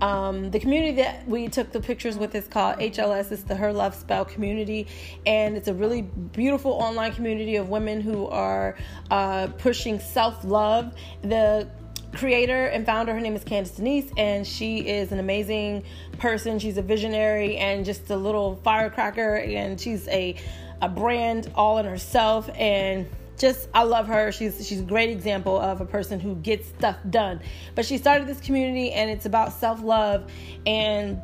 um, 0.00 0.50
the 0.50 0.60
community 0.60 1.02
that 1.02 1.26
we 1.26 1.48
took 1.48 1.72
the 1.72 1.80
pictures 1.80 2.16
with 2.16 2.34
is 2.34 2.46
called 2.46 2.78
HLS. 2.78 3.32
It's 3.32 3.42
the 3.42 3.56
Her 3.56 3.72
Love 3.72 3.94
Spell 3.94 4.24
community, 4.24 4.86
and 5.26 5.56
it's 5.56 5.68
a 5.68 5.74
really 5.74 6.02
beautiful 6.02 6.72
online 6.72 7.12
community 7.12 7.56
of 7.56 7.68
women 7.68 8.00
who 8.00 8.26
are 8.28 8.76
uh, 9.10 9.48
pushing 9.58 9.98
self 9.98 10.44
love. 10.44 10.94
The 11.22 11.68
creator 12.14 12.66
and 12.66 12.86
founder. 12.86 13.12
Her 13.12 13.20
name 13.20 13.34
is 13.34 13.44
Candice 13.44 13.76
Denise, 13.76 14.10
and 14.16 14.46
she 14.46 14.78
is 14.78 15.12
an 15.12 15.18
amazing 15.18 15.84
person. 16.18 16.58
She's 16.58 16.78
a 16.78 16.82
visionary 16.82 17.56
and 17.56 17.84
just 17.84 18.10
a 18.10 18.16
little 18.16 18.56
firecracker, 18.62 19.36
and 19.36 19.80
she's 19.80 20.06
a 20.08 20.36
a 20.80 20.88
brand 20.88 21.50
all 21.56 21.78
in 21.78 21.86
herself. 21.86 22.48
And 22.54 23.08
just 23.38 23.68
I 23.72 23.84
love 23.84 24.06
her. 24.08 24.32
She's 24.32 24.66
she's 24.66 24.80
a 24.80 24.84
great 24.84 25.10
example 25.10 25.58
of 25.58 25.80
a 25.80 25.86
person 25.86 26.20
who 26.20 26.34
gets 26.36 26.68
stuff 26.68 26.96
done. 27.08 27.40
But 27.74 27.86
she 27.86 27.98
started 27.98 28.26
this 28.26 28.40
community, 28.40 28.92
and 28.92 29.10
it's 29.10 29.26
about 29.26 29.52
self 29.52 29.82
love 29.82 30.30
and. 30.66 31.22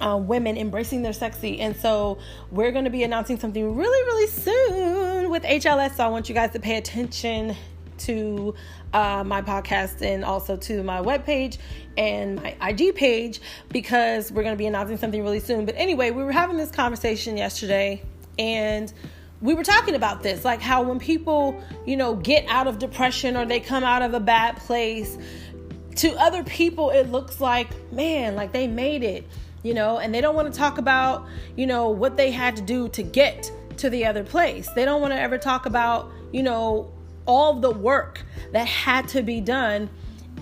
Uh, 0.00 0.16
women 0.16 0.56
embracing 0.56 1.02
their 1.02 1.12
sexy. 1.12 1.60
And 1.60 1.76
so 1.76 2.18
we're 2.50 2.72
going 2.72 2.86
to 2.86 2.90
be 2.90 3.04
announcing 3.04 3.38
something 3.38 3.76
really, 3.76 4.02
really 4.04 4.26
soon 4.26 5.30
with 5.30 5.44
HLS. 5.44 5.94
So 5.94 6.04
I 6.04 6.08
want 6.08 6.28
you 6.28 6.34
guys 6.34 6.50
to 6.52 6.58
pay 6.58 6.76
attention 6.76 7.54
to 7.98 8.54
uh, 8.92 9.22
my 9.24 9.42
podcast 9.42 10.02
and 10.02 10.24
also 10.24 10.56
to 10.56 10.82
my 10.82 11.00
webpage 11.00 11.58
and 11.96 12.42
my 12.42 12.56
IG 12.68 12.94
page 12.94 13.40
because 13.68 14.32
we're 14.32 14.42
going 14.42 14.54
to 14.54 14.58
be 14.58 14.66
announcing 14.66 14.96
something 14.96 15.22
really 15.22 15.40
soon. 15.40 15.64
But 15.66 15.76
anyway, 15.76 16.10
we 16.10 16.24
were 16.24 16.32
having 16.32 16.56
this 16.56 16.70
conversation 16.70 17.36
yesterday 17.36 18.02
and 18.38 18.92
we 19.42 19.54
were 19.54 19.64
talking 19.64 19.96
about 19.96 20.22
this 20.22 20.44
like 20.44 20.62
how 20.62 20.82
when 20.82 20.98
people, 20.98 21.62
you 21.84 21.96
know, 21.96 22.14
get 22.14 22.46
out 22.48 22.66
of 22.66 22.78
depression 22.78 23.36
or 23.36 23.44
they 23.44 23.60
come 23.60 23.82
out 23.82 24.00
of 24.00 24.14
a 24.14 24.20
bad 24.20 24.56
place, 24.56 25.18
to 25.96 26.14
other 26.14 26.42
people 26.44 26.90
it 26.90 27.10
looks 27.10 27.40
like, 27.40 27.68
man, 27.92 28.34
like 28.36 28.52
they 28.52 28.66
made 28.66 29.02
it, 29.02 29.26
you 29.62 29.74
know, 29.74 29.98
and 29.98 30.14
they 30.14 30.20
don't 30.20 30.34
want 30.34 30.50
to 30.50 30.58
talk 30.58 30.78
about, 30.78 31.26
you 31.56 31.66
know, 31.66 31.90
what 31.90 32.16
they 32.16 32.30
had 32.30 32.56
to 32.56 32.62
do 32.62 32.88
to 32.90 33.02
get 33.02 33.50
to 33.78 33.90
the 33.90 34.06
other 34.06 34.24
place. 34.24 34.68
They 34.70 34.84
don't 34.84 35.00
want 35.00 35.12
to 35.12 35.20
ever 35.20 35.36
talk 35.38 35.66
about, 35.66 36.10
you 36.32 36.42
know, 36.42 36.92
all 37.26 37.54
the 37.54 37.70
work 37.70 38.22
that 38.52 38.66
had 38.66 39.08
to 39.08 39.22
be 39.22 39.40
done 39.40 39.90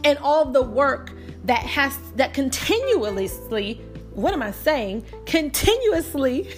and 0.05 0.19
all 0.19 0.45
the 0.45 0.63
work 0.63 1.13
that 1.45 1.61
has 1.61 1.97
that 2.17 2.35
continuously 2.35 3.81
what 4.13 4.33
am 4.33 4.43
i 4.43 4.51
saying 4.51 5.05
continuously 5.27 6.49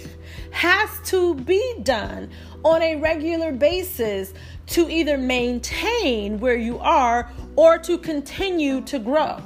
has 0.53 0.99
to 1.03 1.35
be 1.35 1.75
done 1.83 2.29
on 2.63 2.81
a 2.81 2.95
regular 2.95 3.51
basis 3.51 4.33
to 4.67 4.89
either 4.89 5.17
maintain 5.17 6.39
where 6.39 6.55
you 6.55 6.79
are 6.79 7.29
or 7.55 7.77
to 7.77 7.97
continue 7.97 8.81
to 8.81 8.99
grow 8.99 9.41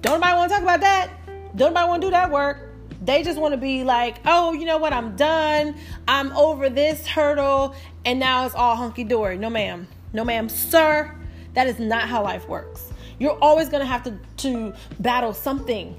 don't 0.00 0.20
nobody 0.20 0.32
want 0.34 0.50
to 0.50 0.54
talk 0.54 0.62
about 0.62 0.80
that 0.80 1.10
don't 1.56 1.74
nobody 1.74 1.88
want 1.88 2.00
to 2.02 2.06
do 2.06 2.10
that 2.10 2.30
work 2.30 2.66
they 3.02 3.22
just 3.22 3.38
want 3.38 3.52
to 3.52 3.58
be 3.58 3.84
like, 3.84 4.16
oh, 4.24 4.52
you 4.52 4.64
know 4.64 4.78
what? 4.78 4.92
I'm 4.92 5.16
done. 5.16 5.76
I'm 6.08 6.32
over 6.32 6.68
this 6.68 7.06
hurdle. 7.06 7.74
And 8.04 8.18
now 8.18 8.46
it's 8.46 8.54
all 8.54 8.76
hunky 8.76 9.04
dory. 9.04 9.38
No, 9.38 9.50
ma'am. 9.50 9.86
No, 10.12 10.24
ma'am. 10.24 10.48
Sir, 10.48 11.14
that 11.54 11.66
is 11.66 11.78
not 11.78 12.08
how 12.08 12.22
life 12.22 12.48
works. 12.48 12.92
You're 13.18 13.38
always 13.40 13.68
going 13.68 13.80
to 13.80 13.86
have 13.86 14.02
to, 14.04 14.18
to 14.38 14.74
battle 15.00 15.32
something. 15.32 15.96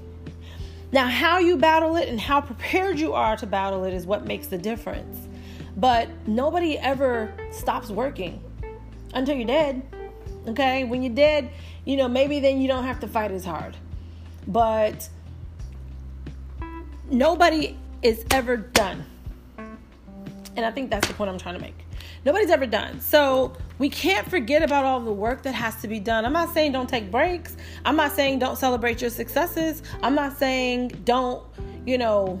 Now, 0.90 1.06
how 1.06 1.38
you 1.38 1.56
battle 1.58 1.96
it 1.96 2.08
and 2.08 2.18
how 2.18 2.40
prepared 2.40 2.98
you 2.98 3.12
are 3.12 3.36
to 3.36 3.46
battle 3.46 3.84
it 3.84 3.92
is 3.92 4.06
what 4.06 4.26
makes 4.26 4.46
the 4.46 4.56
difference. 4.56 5.28
But 5.76 6.08
nobody 6.26 6.78
ever 6.78 7.32
stops 7.50 7.90
working 7.90 8.42
until 9.12 9.36
you're 9.36 9.46
dead. 9.46 9.82
Okay? 10.46 10.84
When 10.84 11.02
you're 11.02 11.14
dead, 11.14 11.50
you 11.84 11.96
know, 11.96 12.08
maybe 12.08 12.40
then 12.40 12.60
you 12.60 12.68
don't 12.68 12.84
have 12.84 13.00
to 13.00 13.08
fight 13.08 13.30
as 13.30 13.44
hard. 13.44 13.76
But 14.46 15.08
nobody 17.10 17.76
is 18.02 18.24
ever 18.30 18.56
done. 18.56 19.04
And 20.56 20.64
I 20.64 20.70
think 20.70 20.90
that's 20.90 21.06
the 21.06 21.14
point 21.14 21.30
I'm 21.30 21.38
trying 21.38 21.54
to 21.54 21.60
make. 21.60 21.84
Nobody's 22.24 22.50
ever 22.50 22.66
done. 22.66 23.00
So 23.00 23.56
we 23.78 23.88
can't 23.88 24.28
forget 24.28 24.62
about 24.62 24.84
all 24.84 25.00
the 25.00 25.12
work 25.12 25.42
that 25.42 25.54
has 25.54 25.76
to 25.82 25.88
be 25.88 26.00
done. 26.00 26.24
I'm 26.24 26.32
not 26.32 26.52
saying 26.52 26.72
don't 26.72 26.88
take 26.88 27.10
breaks. 27.10 27.56
I'm 27.84 27.96
not 27.96 28.12
saying 28.12 28.40
don't 28.40 28.58
celebrate 28.58 29.00
your 29.00 29.10
successes. 29.10 29.82
I'm 30.02 30.14
not 30.14 30.36
saying 30.36 30.88
don't, 31.04 31.44
you 31.86 31.98
know, 31.98 32.40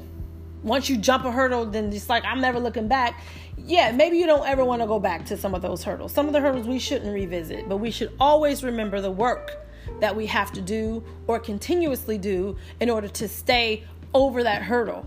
once 0.62 0.88
you 0.88 0.96
jump 0.96 1.24
a 1.24 1.30
hurdle, 1.30 1.64
then 1.66 1.90
just 1.90 2.08
like 2.08 2.24
I'm 2.24 2.40
never 2.40 2.58
looking 2.58 2.88
back. 2.88 3.20
Yeah, 3.56 3.92
maybe 3.92 4.18
you 4.18 4.26
don't 4.26 4.46
ever 4.46 4.64
want 4.64 4.82
to 4.82 4.88
go 4.88 4.98
back 4.98 5.26
to 5.26 5.36
some 5.36 5.54
of 5.54 5.62
those 5.62 5.82
hurdles. 5.84 6.12
Some 6.12 6.26
of 6.26 6.32
the 6.32 6.40
hurdles 6.40 6.66
we 6.66 6.78
shouldn't 6.78 7.12
revisit, 7.12 7.68
but 7.68 7.76
we 7.78 7.90
should 7.90 8.12
always 8.18 8.64
remember 8.64 9.00
the 9.00 9.10
work 9.10 9.64
that 10.00 10.14
we 10.14 10.26
have 10.26 10.52
to 10.52 10.60
do 10.60 11.02
or 11.26 11.38
continuously 11.38 12.18
do 12.18 12.56
in 12.80 12.90
order 12.90 13.08
to 13.08 13.28
stay 13.28 13.84
over 14.14 14.42
that 14.42 14.62
hurdle. 14.62 15.06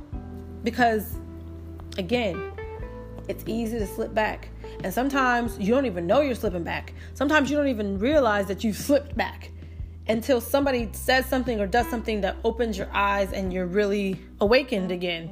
Because, 0.64 1.16
again, 1.98 2.52
it's 3.28 3.44
easy 3.48 3.80
to 3.80 3.88
slip 3.88 4.14
back. 4.14 4.50
And 4.84 4.94
sometimes 4.94 5.58
you 5.60 5.74
don't 5.74 5.86
even 5.86 6.08
know 6.08 6.22
you're 6.22 6.36
slipping 6.36 6.64
back. 6.64 6.94
Sometimes 7.14 7.52
you 7.52 7.58
don't 7.58 7.68
even 7.68 8.00
realize 8.00 8.48
that 8.48 8.64
you 8.64 8.74
slipped 8.74 9.16
back 9.16 9.52
until 10.08 10.42
somebody 10.42 10.90
says 10.94 11.26
something 11.26 11.60
or 11.60 11.68
does 11.68 11.88
something 11.88 12.22
that 12.22 12.36
opens 12.44 12.78
your 12.78 12.90
eyes 12.92 13.32
and 13.32 13.54
you're 13.54 13.68
really 13.68 14.20
awakened 14.40 14.92
again. 14.92 15.30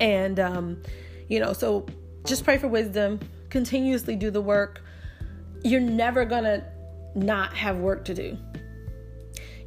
And, 0.00 0.40
um, 0.40 0.82
you 1.28 1.38
know, 1.38 1.52
so 1.52 1.86
just 2.24 2.44
pray 2.44 2.56
for 2.56 2.68
wisdom, 2.68 3.20
continuously 3.50 4.16
do 4.16 4.30
the 4.30 4.40
work. 4.40 4.82
You're 5.62 5.80
never 5.80 6.24
gonna 6.24 6.64
not 7.14 7.54
have 7.54 7.78
work 7.78 8.04
to 8.06 8.14
do. 8.14 8.38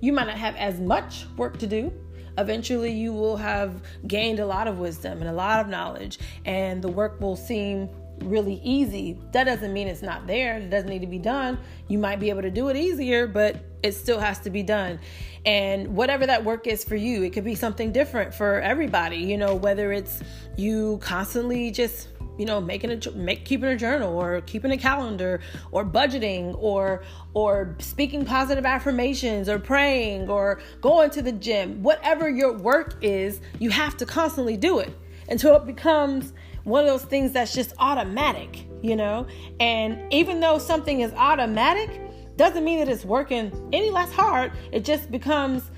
You 0.02 0.13
might 0.13 0.28
not 0.28 0.38
have 0.38 0.56
as 0.56 0.80
much 0.80 1.25
work 1.38 1.58
to 1.60 1.67
do, 1.67 1.91
eventually 2.38 2.91
you 2.91 3.12
will 3.13 3.38
have 3.38 3.82
gained 4.08 4.39
a 4.39 4.45
lot 4.45 4.67
of 4.67 4.80
wisdom 4.80 5.19
and 5.19 5.30
a 5.30 5.34
lot 5.34 5.60
of 5.60 5.67
knowledge, 5.67 6.19
and 6.45 6.82
the 6.82 6.88
work 6.88 7.19
will 7.19 7.36
seem 7.36 7.89
really 8.23 8.62
easy. 8.63 9.19
That 9.32 9.45
doesn't 9.45 9.73
mean 9.73 9.88
it's 9.88 10.01
not 10.01 10.27
there, 10.27 10.58
it 10.58 10.69
doesn't 10.69 10.89
need 10.89 11.01
to 11.01 11.08
be 11.08 11.19
done. 11.19 11.60
You 11.88 11.97
might 11.97 12.19
be 12.19 12.29
able 12.29 12.41
to 12.43 12.51
do 12.51 12.69
it 12.69 12.77
easier, 12.77 13.27
but 13.27 13.63
it 13.84 13.93
still 13.93 14.19
has 14.19 14.39
to 14.39 14.49
be 14.49 14.63
done. 14.63 14.99
And 15.45 15.95
whatever 15.95 16.25
that 16.25 16.43
work 16.43 16.67
is 16.67 16.84
for 16.84 16.95
you, 16.95 17.23
it 17.23 17.32
could 17.32 17.45
be 17.45 17.55
something 17.55 17.91
different 17.91 18.34
for 18.34 18.60
everybody, 18.62 19.17
you 19.17 19.38
know, 19.38 19.55
whether 19.55 19.91
it's 19.91 20.21
you 20.58 20.99
constantly 21.01 21.71
just 21.71 22.10
you 22.38 22.45
know 22.45 22.62
making 22.62 22.89
a 22.89 23.12
make 23.12 23.43
keeping 23.43 23.69
a 23.69 23.75
journal 23.75 24.17
or 24.17 24.39
keeping 24.41 24.71
a 24.71 24.77
calendar 24.77 25.41
or 25.71 25.86
budgeting 25.86 26.55
or 26.58 27.03
or 27.34 27.75
speaking 27.79 28.23
positive 28.23 28.65
affirmations 28.65 29.49
or 29.49 29.60
praying 29.60 30.29
or 30.29 30.62
going 30.79 31.10
to 31.10 31.21
the 31.21 31.34
gym 31.34 31.84
whatever 31.84 32.29
your 32.29 32.53
work 32.58 32.95
is 33.01 33.41
you 33.60 33.69
have 33.69 33.97
to 33.97 34.05
constantly 34.05 34.55
do 34.55 34.79
it 34.79 34.97
until 35.27 35.55
it 35.58 35.65
becomes 35.65 36.32
one 36.69 36.86
of 36.86 36.89
those 36.89 37.03
things 37.03 37.32
that's 37.34 37.53
just 37.53 37.73
automatic 37.79 38.65
you 38.82 38.95
know? 38.95 39.27
And 39.60 40.01
even 40.12 40.39
though 40.39 40.58
something 40.58 41.01
is 41.01 41.13
automatic 41.13 41.89
doesn't 42.38 42.63
mean 42.63 42.79
that 42.79 42.89
it's 42.89 43.05
working 43.05 43.51
any 43.73 43.89
less 43.89 44.12
hard. 44.12 44.53
It 44.71 44.86
just 44.86 45.12
becomes 45.12 45.69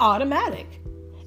automatic. 0.00 0.66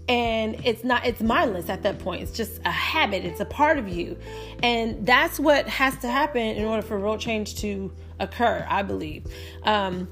And 0.09 0.55
it's 0.65 0.83
not 0.83 1.05
it's 1.05 1.21
mindless 1.21 1.69
at 1.69 1.83
that 1.83 1.99
point. 1.99 2.21
It's 2.21 2.31
just 2.31 2.61
a 2.63 2.71
habit. 2.71 3.25
It's 3.25 3.39
a 3.39 3.45
part 3.45 3.77
of 3.77 3.89
you. 3.89 4.17
And 4.63 5.05
that's 5.05 5.39
what 5.39 5.67
has 5.67 5.97
to 5.97 6.09
happen 6.09 6.41
in 6.41 6.63
order 6.63 6.81
for 6.81 6.97
real 6.97 7.17
change 7.17 7.55
to 7.61 7.91
occur 8.19 8.65
i 8.67 8.81
believe. 8.81 9.25
Um, 9.63 10.07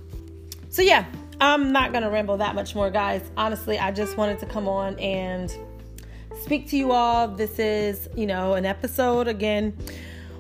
so 0.70 0.82
yeah 0.82 1.06
i'm 1.42 1.72
not 1.72 1.92
gonna 1.92 2.10
ramble 2.10 2.38
that 2.38 2.56
much 2.56 2.76
more 2.76 2.90
guys. 2.90 3.22
Honestly 3.38 3.80
i 3.80 3.92
just 3.92 4.18
wanted 4.18 4.40
to 4.40 4.46
come 4.46 4.68
on 4.68 5.00
and 5.00 5.56
speak 6.46 6.68
to 6.68 6.78
you 6.78 6.92
all 6.92 7.28
this 7.28 7.58
is 7.58 8.08
you 8.16 8.28
know 8.28 8.54
an 8.54 8.68
episode 8.68 9.28
again 9.28 9.76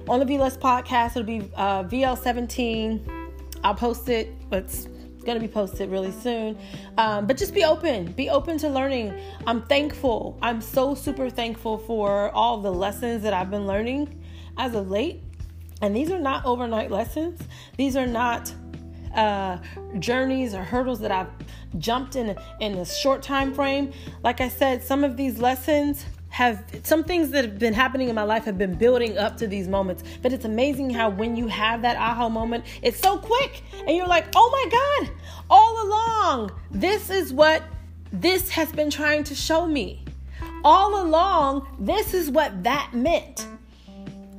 on 0.07 0.19
the 0.19 0.25
VLS 0.25 0.55
podcast 0.55 1.17
it'll 1.17 1.23
be 1.23 1.49
uh, 1.55 1.83
vl17 1.85 3.33
i'll 3.63 3.73
post 3.73 4.07
it 4.07 4.31
it's 4.51 4.87
going 5.25 5.35
to 5.35 5.39
be 5.39 5.51
posted 5.51 5.89
really 5.89 6.11
soon. 6.11 6.55
Um, 6.99 7.25
but 7.25 7.35
just 7.35 7.55
be 7.55 7.63
open. 7.63 8.11
Be 8.11 8.29
open 8.29 8.59
to 8.59 8.69
learning. 8.69 9.19
I'm 9.47 9.63
thankful. 9.63 10.37
I'm 10.39 10.61
so 10.61 10.93
super 10.93 11.31
thankful 11.31 11.79
for 11.79 12.29
all 12.29 12.59
the 12.59 12.71
lessons 12.71 13.23
that 13.23 13.33
I've 13.33 13.49
been 13.49 13.65
learning 13.65 14.23
as 14.55 14.75
of 14.75 14.91
late. 14.91 15.23
And 15.81 15.95
these 15.95 16.11
are 16.11 16.19
not 16.19 16.45
overnight 16.45 16.91
lessons. 16.91 17.41
These 17.75 17.97
are 17.97 18.05
not 18.05 18.53
uh, 19.15 19.57
journeys 19.99 20.53
or 20.53 20.63
hurdles 20.63 20.99
that 20.99 21.11
I've 21.11 21.29
jumped 21.79 22.15
in 22.15 22.35
in 22.59 22.77
a 22.77 22.85
short 22.85 23.21
time 23.21 23.53
frame. 23.53 23.91
Like 24.23 24.41
I 24.41 24.49
said, 24.49 24.83
some 24.83 25.03
of 25.03 25.17
these 25.17 25.39
lessons 25.39 26.05
have 26.29 26.65
some 26.83 27.01
things 27.01 27.29
that 27.29 27.45
have 27.45 27.57
been 27.57 27.73
happening 27.73 28.09
in 28.09 28.15
my 28.15 28.23
life 28.23 28.43
have 28.43 28.57
been 28.57 28.75
building 28.75 29.17
up 29.17 29.37
to 29.37 29.47
these 29.47 29.69
moments. 29.69 30.03
But 30.21 30.33
it's 30.33 30.43
amazing 30.43 30.89
how 30.89 31.09
when 31.09 31.37
you 31.37 31.47
have 31.47 31.81
that 31.83 31.95
aha 31.95 32.27
moment, 32.27 32.65
it's 32.81 32.99
so 32.99 33.17
quick 33.17 33.63
and 33.87 33.95
you're 33.95 34.07
like, 34.07 34.25
"Oh 34.35 34.49
my 34.51 35.05
god, 35.07 35.15
all 35.49 35.87
along, 35.87 36.51
this 36.71 37.09
is 37.09 37.31
what 37.31 37.63
this 38.11 38.49
has 38.49 38.69
been 38.73 38.89
trying 38.89 39.23
to 39.25 39.35
show 39.35 39.65
me. 39.65 40.03
All 40.65 41.01
along, 41.01 41.67
this 41.79 42.13
is 42.13 42.29
what 42.29 42.63
that 42.63 42.89
meant." 42.93 43.47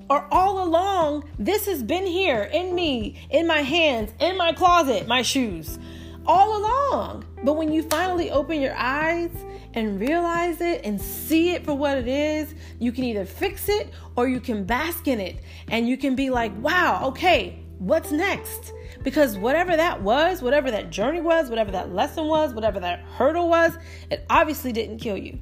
Or 0.08 0.26
all 0.30 0.62
along, 0.62 1.24
this 1.38 1.66
has 1.66 1.82
been 1.82 2.06
here 2.06 2.44
in 2.52 2.74
me, 2.74 3.26
in 3.30 3.46
my 3.46 3.62
hands, 3.62 4.12
in 4.20 4.36
my 4.36 4.52
closet, 4.52 5.08
my 5.08 5.22
shoes, 5.22 5.80
all 6.24 6.58
along. 6.58 7.24
But 7.42 7.54
when 7.54 7.72
you 7.72 7.82
finally 7.82 8.30
open 8.30 8.60
your 8.60 8.76
eyes 8.76 9.30
and 9.74 9.98
realize 10.00 10.60
it 10.60 10.84
and 10.84 11.00
see 11.00 11.50
it 11.50 11.64
for 11.64 11.74
what 11.74 11.98
it 11.98 12.06
is, 12.06 12.54
you 12.78 12.92
can 12.92 13.02
either 13.02 13.24
fix 13.24 13.68
it 13.68 13.90
or 14.14 14.28
you 14.28 14.38
can 14.38 14.64
bask 14.64 15.08
in 15.08 15.18
it 15.18 15.40
and 15.68 15.88
you 15.88 15.96
can 15.96 16.14
be 16.14 16.30
like, 16.30 16.56
wow, 16.62 17.00
okay, 17.08 17.58
what's 17.78 18.12
next? 18.12 18.72
Because 19.02 19.36
whatever 19.36 19.76
that 19.76 20.02
was, 20.02 20.40
whatever 20.40 20.70
that 20.70 20.90
journey 20.90 21.20
was, 21.20 21.48
whatever 21.48 21.72
that 21.72 21.92
lesson 21.92 22.26
was, 22.26 22.54
whatever 22.54 22.78
that 22.78 23.00
hurdle 23.00 23.48
was, 23.48 23.76
it 24.10 24.24
obviously 24.30 24.72
didn't 24.72 24.98
kill 24.98 25.16
you. 25.16 25.38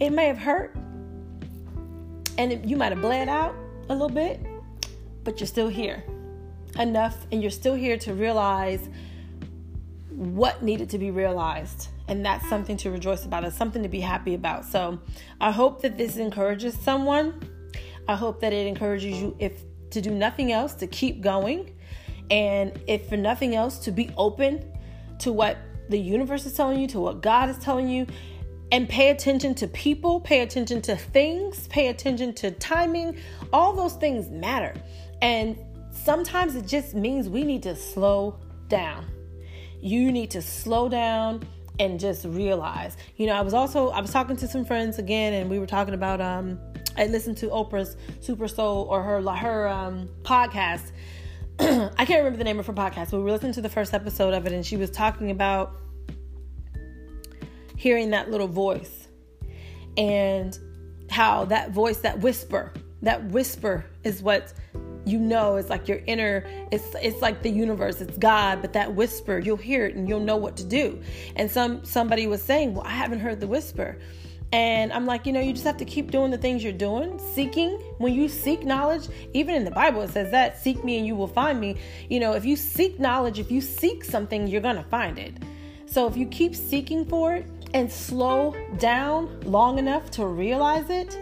It 0.00 0.10
may 0.10 0.26
have 0.26 0.38
hurt 0.38 0.76
and 2.36 2.68
you 2.68 2.76
might 2.76 2.92
have 2.92 3.00
bled 3.00 3.28
out 3.28 3.54
a 3.90 3.92
little 3.92 4.08
bit, 4.08 4.40
but 5.24 5.40
you're 5.40 5.46
still 5.46 5.68
here 5.68 6.04
enough 6.78 7.26
and 7.32 7.42
you're 7.42 7.50
still 7.50 7.74
here 7.74 7.98
to 7.98 8.14
realize 8.14 8.88
what 10.10 10.62
needed 10.62 10.88
to 10.90 10.98
be 10.98 11.10
realized 11.10 11.88
and 12.10 12.24
that's 12.26 12.48
something 12.48 12.76
to 12.76 12.90
rejoice 12.90 13.24
about. 13.24 13.44
It's 13.44 13.56
something 13.56 13.84
to 13.84 13.88
be 13.88 14.00
happy 14.00 14.34
about. 14.34 14.64
So 14.64 14.98
I 15.40 15.52
hope 15.52 15.80
that 15.82 15.96
this 15.96 16.16
encourages 16.16 16.78
someone. 16.78 17.40
I 18.08 18.16
hope 18.16 18.40
that 18.40 18.52
it 18.52 18.66
encourages 18.66 19.20
you, 19.20 19.36
if 19.38 19.62
to 19.90 20.00
do 20.00 20.10
nothing 20.10 20.50
else, 20.50 20.74
to 20.74 20.88
keep 20.88 21.20
going. 21.20 21.72
And 22.28 22.80
if 22.88 23.08
for 23.08 23.16
nothing 23.16 23.54
else, 23.54 23.78
to 23.80 23.92
be 23.92 24.10
open 24.16 24.64
to 25.20 25.32
what 25.32 25.58
the 25.88 25.98
universe 25.98 26.46
is 26.46 26.54
telling 26.54 26.80
you, 26.80 26.88
to 26.88 27.00
what 27.00 27.22
God 27.22 27.48
is 27.48 27.58
telling 27.58 27.88
you, 27.88 28.06
and 28.72 28.88
pay 28.88 29.10
attention 29.10 29.54
to 29.56 29.66
people, 29.68 30.20
pay 30.20 30.40
attention 30.40 30.80
to 30.82 30.96
things, 30.96 31.66
pay 31.68 31.88
attention 31.88 32.32
to 32.34 32.50
timing. 32.52 33.18
All 33.52 33.72
those 33.74 33.94
things 33.94 34.30
matter. 34.30 34.74
And 35.22 35.58
sometimes 35.90 36.54
it 36.54 36.66
just 36.66 36.94
means 36.94 37.28
we 37.28 37.44
need 37.44 37.62
to 37.64 37.74
slow 37.74 38.38
down. 38.68 39.06
You 39.80 40.12
need 40.12 40.30
to 40.32 40.42
slow 40.42 40.88
down 40.88 41.42
and 41.78 41.98
just 41.98 42.24
realize. 42.26 42.96
You 43.16 43.26
know, 43.26 43.32
I 43.32 43.40
was 43.40 43.54
also 43.54 43.88
I 43.88 44.00
was 44.00 44.12
talking 44.12 44.36
to 44.36 44.46
some 44.46 44.64
friends 44.64 44.98
again, 44.98 45.32
and 45.32 45.50
we 45.50 45.58
were 45.58 45.66
talking 45.66 45.94
about 45.94 46.20
um 46.20 46.58
I 46.96 47.06
listened 47.06 47.38
to 47.38 47.46
Oprah's 47.46 47.96
Super 48.20 48.46
Soul 48.46 48.86
or 48.88 49.02
her 49.02 49.22
her 49.22 49.68
um 49.68 50.08
podcast. 50.22 50.92
I 51.58 52.04
can't 52.04 52.18
remember 52.18 52.38
the 52.38 52.44
name 52.44 52.60
of 52.60 52.66
her 52.66 52.72
podcast, 52.72 53.10
but 53.10 53.18
we 53.18 53.24
were 53.24 53.32
listening 53.32 53.52
to 53.54 53.62
the 53.62 53.68
first 53.68 53.94
episode 53.94 54.34
of 54.34 54.46
it, 54.46 54.52
and 54.52 54.64
she 54.64 54.76
was 54.76 54.90
talking 54.90 55.30
about 55.30 55.74
hearing 57.80 58.10
that 58.10 58.30
little 58.30 58.46
voice 58.46 59.08
and 59.96 60.58
how 61.08 61.46
that 61.46 61.70
voice, 61.70 61.96
that 62.00 62.20
whisper, 62.20 62.74
that 63.00 63.24
whisper 63.30 63.86
is 64.04 64.22
what 64.22 64.52
you 65.06 65.18
know 65.18 65.56
it's 65.56 65.70
like 65.70 65.88
your 65.88 66.02
inner 66.06 66.44
it's 66.70 66.94
it's 67.02 67.22
like 67.22 67.42
the 67.42 67.48
universe 67.48 68.02
it's 68.02 68.18
god 68.18 68.60
but 68.60 68.74
that 68.74 68.94
whisper 68.94 69.38
you'll 69.38 69.56
hear 69.56 69.86
it 69.86 69.96
and 69.96 70.06
you'll 70.06 70.20
know 70.20 70.36
what 70.36 70.58
to 70.58 70.64
do. 70.64 71.00
And 71.36 71.50
some 71.50 71.82
somebody 71.82 72.26
was 72.26 72.42
saying 72.42 72.74
well 72.74 72.84
i 72.84 72.90
haven't 72.90 73.20
heard 73.20 73.40
the 73.40 73.46
whisper. 73.46 73.98
And 74.52 74.92
i'm 74.92 75.06
like 75.06 75.24
you 75.24 75.32
know 75.32 75.40
you 75.40 75.54
just 75.54 75.64
have 75.64 75.78
to 75.78 75.86
keep 75.86 76.10
doing 76.10 76.30
the 76.30 76.36
things 76.36 76.62
you're 76.62 76.74
doing 76.74 77.18
seeking. 77.34 77.70
When 77.96 78.12
you 78.12 78.28
seek 78.28 78.62
knowledge 78.62 79.08
even 79.32 79.54
in 79.54 79.64
the 79.64 79.70
bible 79.70 80.02
it 80.02 80.10
says 80.10 80.30
that 80.32 80.58
seek 80.58 80.84
me 80.84 80.98
and 80.98 81.06
you 81.06 81.16
will 81.16 81.28
find 81.28 81.58
me. 81.58 81.76
You 82.10 82.20
know 82.20 82.34
if 82.34 82.44
you 82.44 82.54
seek 82.56 83.00
knowledge 83.00 83.38
if 83.38 83.50
you 83.50 83.62
seek 83.62 84.04
something 84.04 84.46
you're 84.46 84.60
gonna 84.60 84.84
find 84.90 85.18
it. 85.18 85.32
So 85.86 86.06
if 86.06 86.14
you 86.14 86.26
keep 86.26 86.54
seeking 86.54 87.06
for 87.06 87.34
it 87.34 87.46
and 87.74 87.90
slow 87.90 88.54
down 88.78 89.40
long 89.42 89.78
enough 89.78 90.10
to 90.12 90.26
realize 90.26 90.90
it 90.90 91.16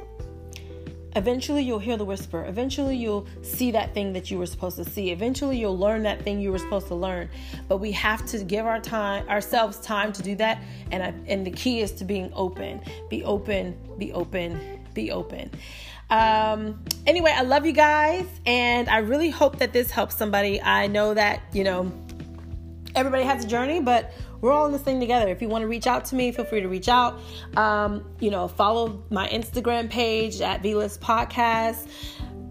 Eventually, 1.17 1.63
you'll 1.63 1.79
hear 1.79 1.97
the 1.97 2.05
whisper. 2.05 2.45
Eventually, 2.45 2.97
you'll 2.97 3.27
see 3.43 3.73
that 3.73 3.93
thing 3.95 4.13
that 4.13 4.31
you 4.31 4.39
were 4.39 4.47
supposed 4.47 4.77
to 4.77 4.85
see. 4.85 5.11
Eventually, 5.11 5.59
you'll 5.59 5.77
learn 5.77 6.03
that 6.03 6.23
thing 6.23 6.41
you 6.41 6.53
were 6.53 6.59
supposed 6.59 6.87
to 6.89 6.95
learn. 6.95 7.29
But 7.67 7.79
we 7.79 7.91
have 7.93 8.25
to 8.27 8.45
give 8.45 8.67
our 8.67 8.79
time, 8.79 9.29
ourselves 9.29 9.81
time 9.81 10.13
to 10.13 10.23
do 10.23 10.37
that. 10.37 10.63
And 10.93 11.03
I, 11.03 11.15
and 11.27 11.45
the 11.45 11.51
key 11.51 11.81
is 11.81 11.93
to 11.93 12.05
being 12.05 12.31
open. 12.35 12.83
Be 13.09 13.25
open. 13.25 13.77
Be 13.99 14.13
open. 14.13 14.85
Be 14.95 15.11
open. 15.11 15.51
Um, 16.11 16.85
anyway, 17.07 17.33
I 17.35 17.43
love 17.43 17.67
you 17.67 17.73
guys, 17.73 18.27
and 18.47 18.89
I 18.89 18.99
really 18.99 19.31
hope 19.31 19.59
that 19.59 19.73
this 19.73 19.91
helps 19.91 20.15
somebody. 20.15 20.63
I 20.63 20.87
know 20.87 21.15
that 21.15 21.43
you 21.53 21.65
know 21.65 21.93
everybody 22.95 23.25
has 23.25 23.45
a 23.45 23.49
journey, 23.49 23.81
but 23.81 24.13
we're 24.41 24.53
all 24.53 24.67
in 24.67 24.73
this 24.73 24.83
thing 24.83 25.01
together. 25.01 25.29
If 25.29 25.43
you 25.43 25.49
want 25.49 25.63
to 25.63 25.69
reach 25.69 25.87
out 25.87 26.05
to 26.07 26.15
me, 26.15 26.33
feel 26.33 26.45
free 26.45 26.61
to 26.61 26.69
reach 26.69 26.89
out. 26.89 27.21
Um, 27.57 28.05
you 28.21 28.31
know, 28.31 28.49
follow 28.49 29.03
my 29.11 29.29
Instagram 29.29 29.91
page 29.91 30.41
at 30.41 30.63
VList 30.63 30.99
Podcast. 31.01 31.89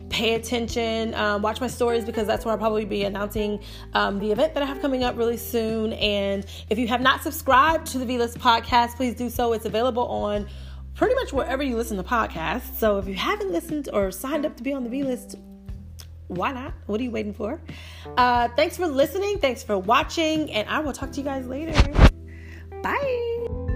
Pay 0.10 0.36
attention, 0.36 1.14
um, 1.16 1.42
watch 1.42 1.60
my 1.60 1.68
stories 1.68 2.06
because 2.06 2.26
that's 2.26 2.46
where 2.46 2.54
I'll 2.54 2.58
probably 2.58 2.86
be 2.86 3.04
announcing 3.04 3.60
um, 3.94 4.20
the 4.20 4.32
event 4.32 4.54
that 4.54 4.64
I 4.64 4.66
have 4.66 4.80
coming 4.80 5.04
up 5.04 5.18
really 5.18 5.36
soon. 5.36 5.92
And 5.94 6.46
if 6.70 6.80
you 6.80 6.88
have 6.88 7.02
not 7.02 7.24
subscribed 7.24 7.88
to 7.88 7.98
the 7.98 8.06
VList 8.06 8.38
Podcast, 8.38 8.96
please 8.96 9.16
do 9.16 9.30
so. 9.30 9.52
It's 9.52 9.66
available 9.66 10.08
on 10.08 10.48
pretty 10.96 11.14
much 11.16 11.34
wherever 11.34 11.62
you 11.62 11.76
listen 11.76 11.98
to 11.98 12.04
podcasts. 12.04 12.76
So 12.78 12.98
if 12.98 13.08
you 13.08 13.16
haven't 13.16 13.52
listened 13.52 13.90
or 13.92 14.10
signed 14.10 14.46
up 14.46 14.56
to 14.58 14.64
be 14.64 14.72
on 14.74 14.86
the 14.86 14.90
V 14.90 15.04
list, 15.04 15.36
why 16.28 16.52
not? 16.52 16.74
What 16.86 17.00
are 17.00 17.04
you 17.04 17.12
waiting 17.12 17.34
for? 17.34 17.62
Uh, 18.18 18.50
thanks 18.56 18.78
for 18.78 18.88
listening. 18.88 19.40
Thanks 19.40 19.64
for 19.64 19.78
watching. 19.78 20.52
And 20.52 20.68
I 20.70 20.80
will 20.80 20.94
talk 20.94 21.12
to 21.14 21.20
you 21.20 21.26
guys 21.26 21.48
later. 21.48 21.74
Bye. 22.84 23.67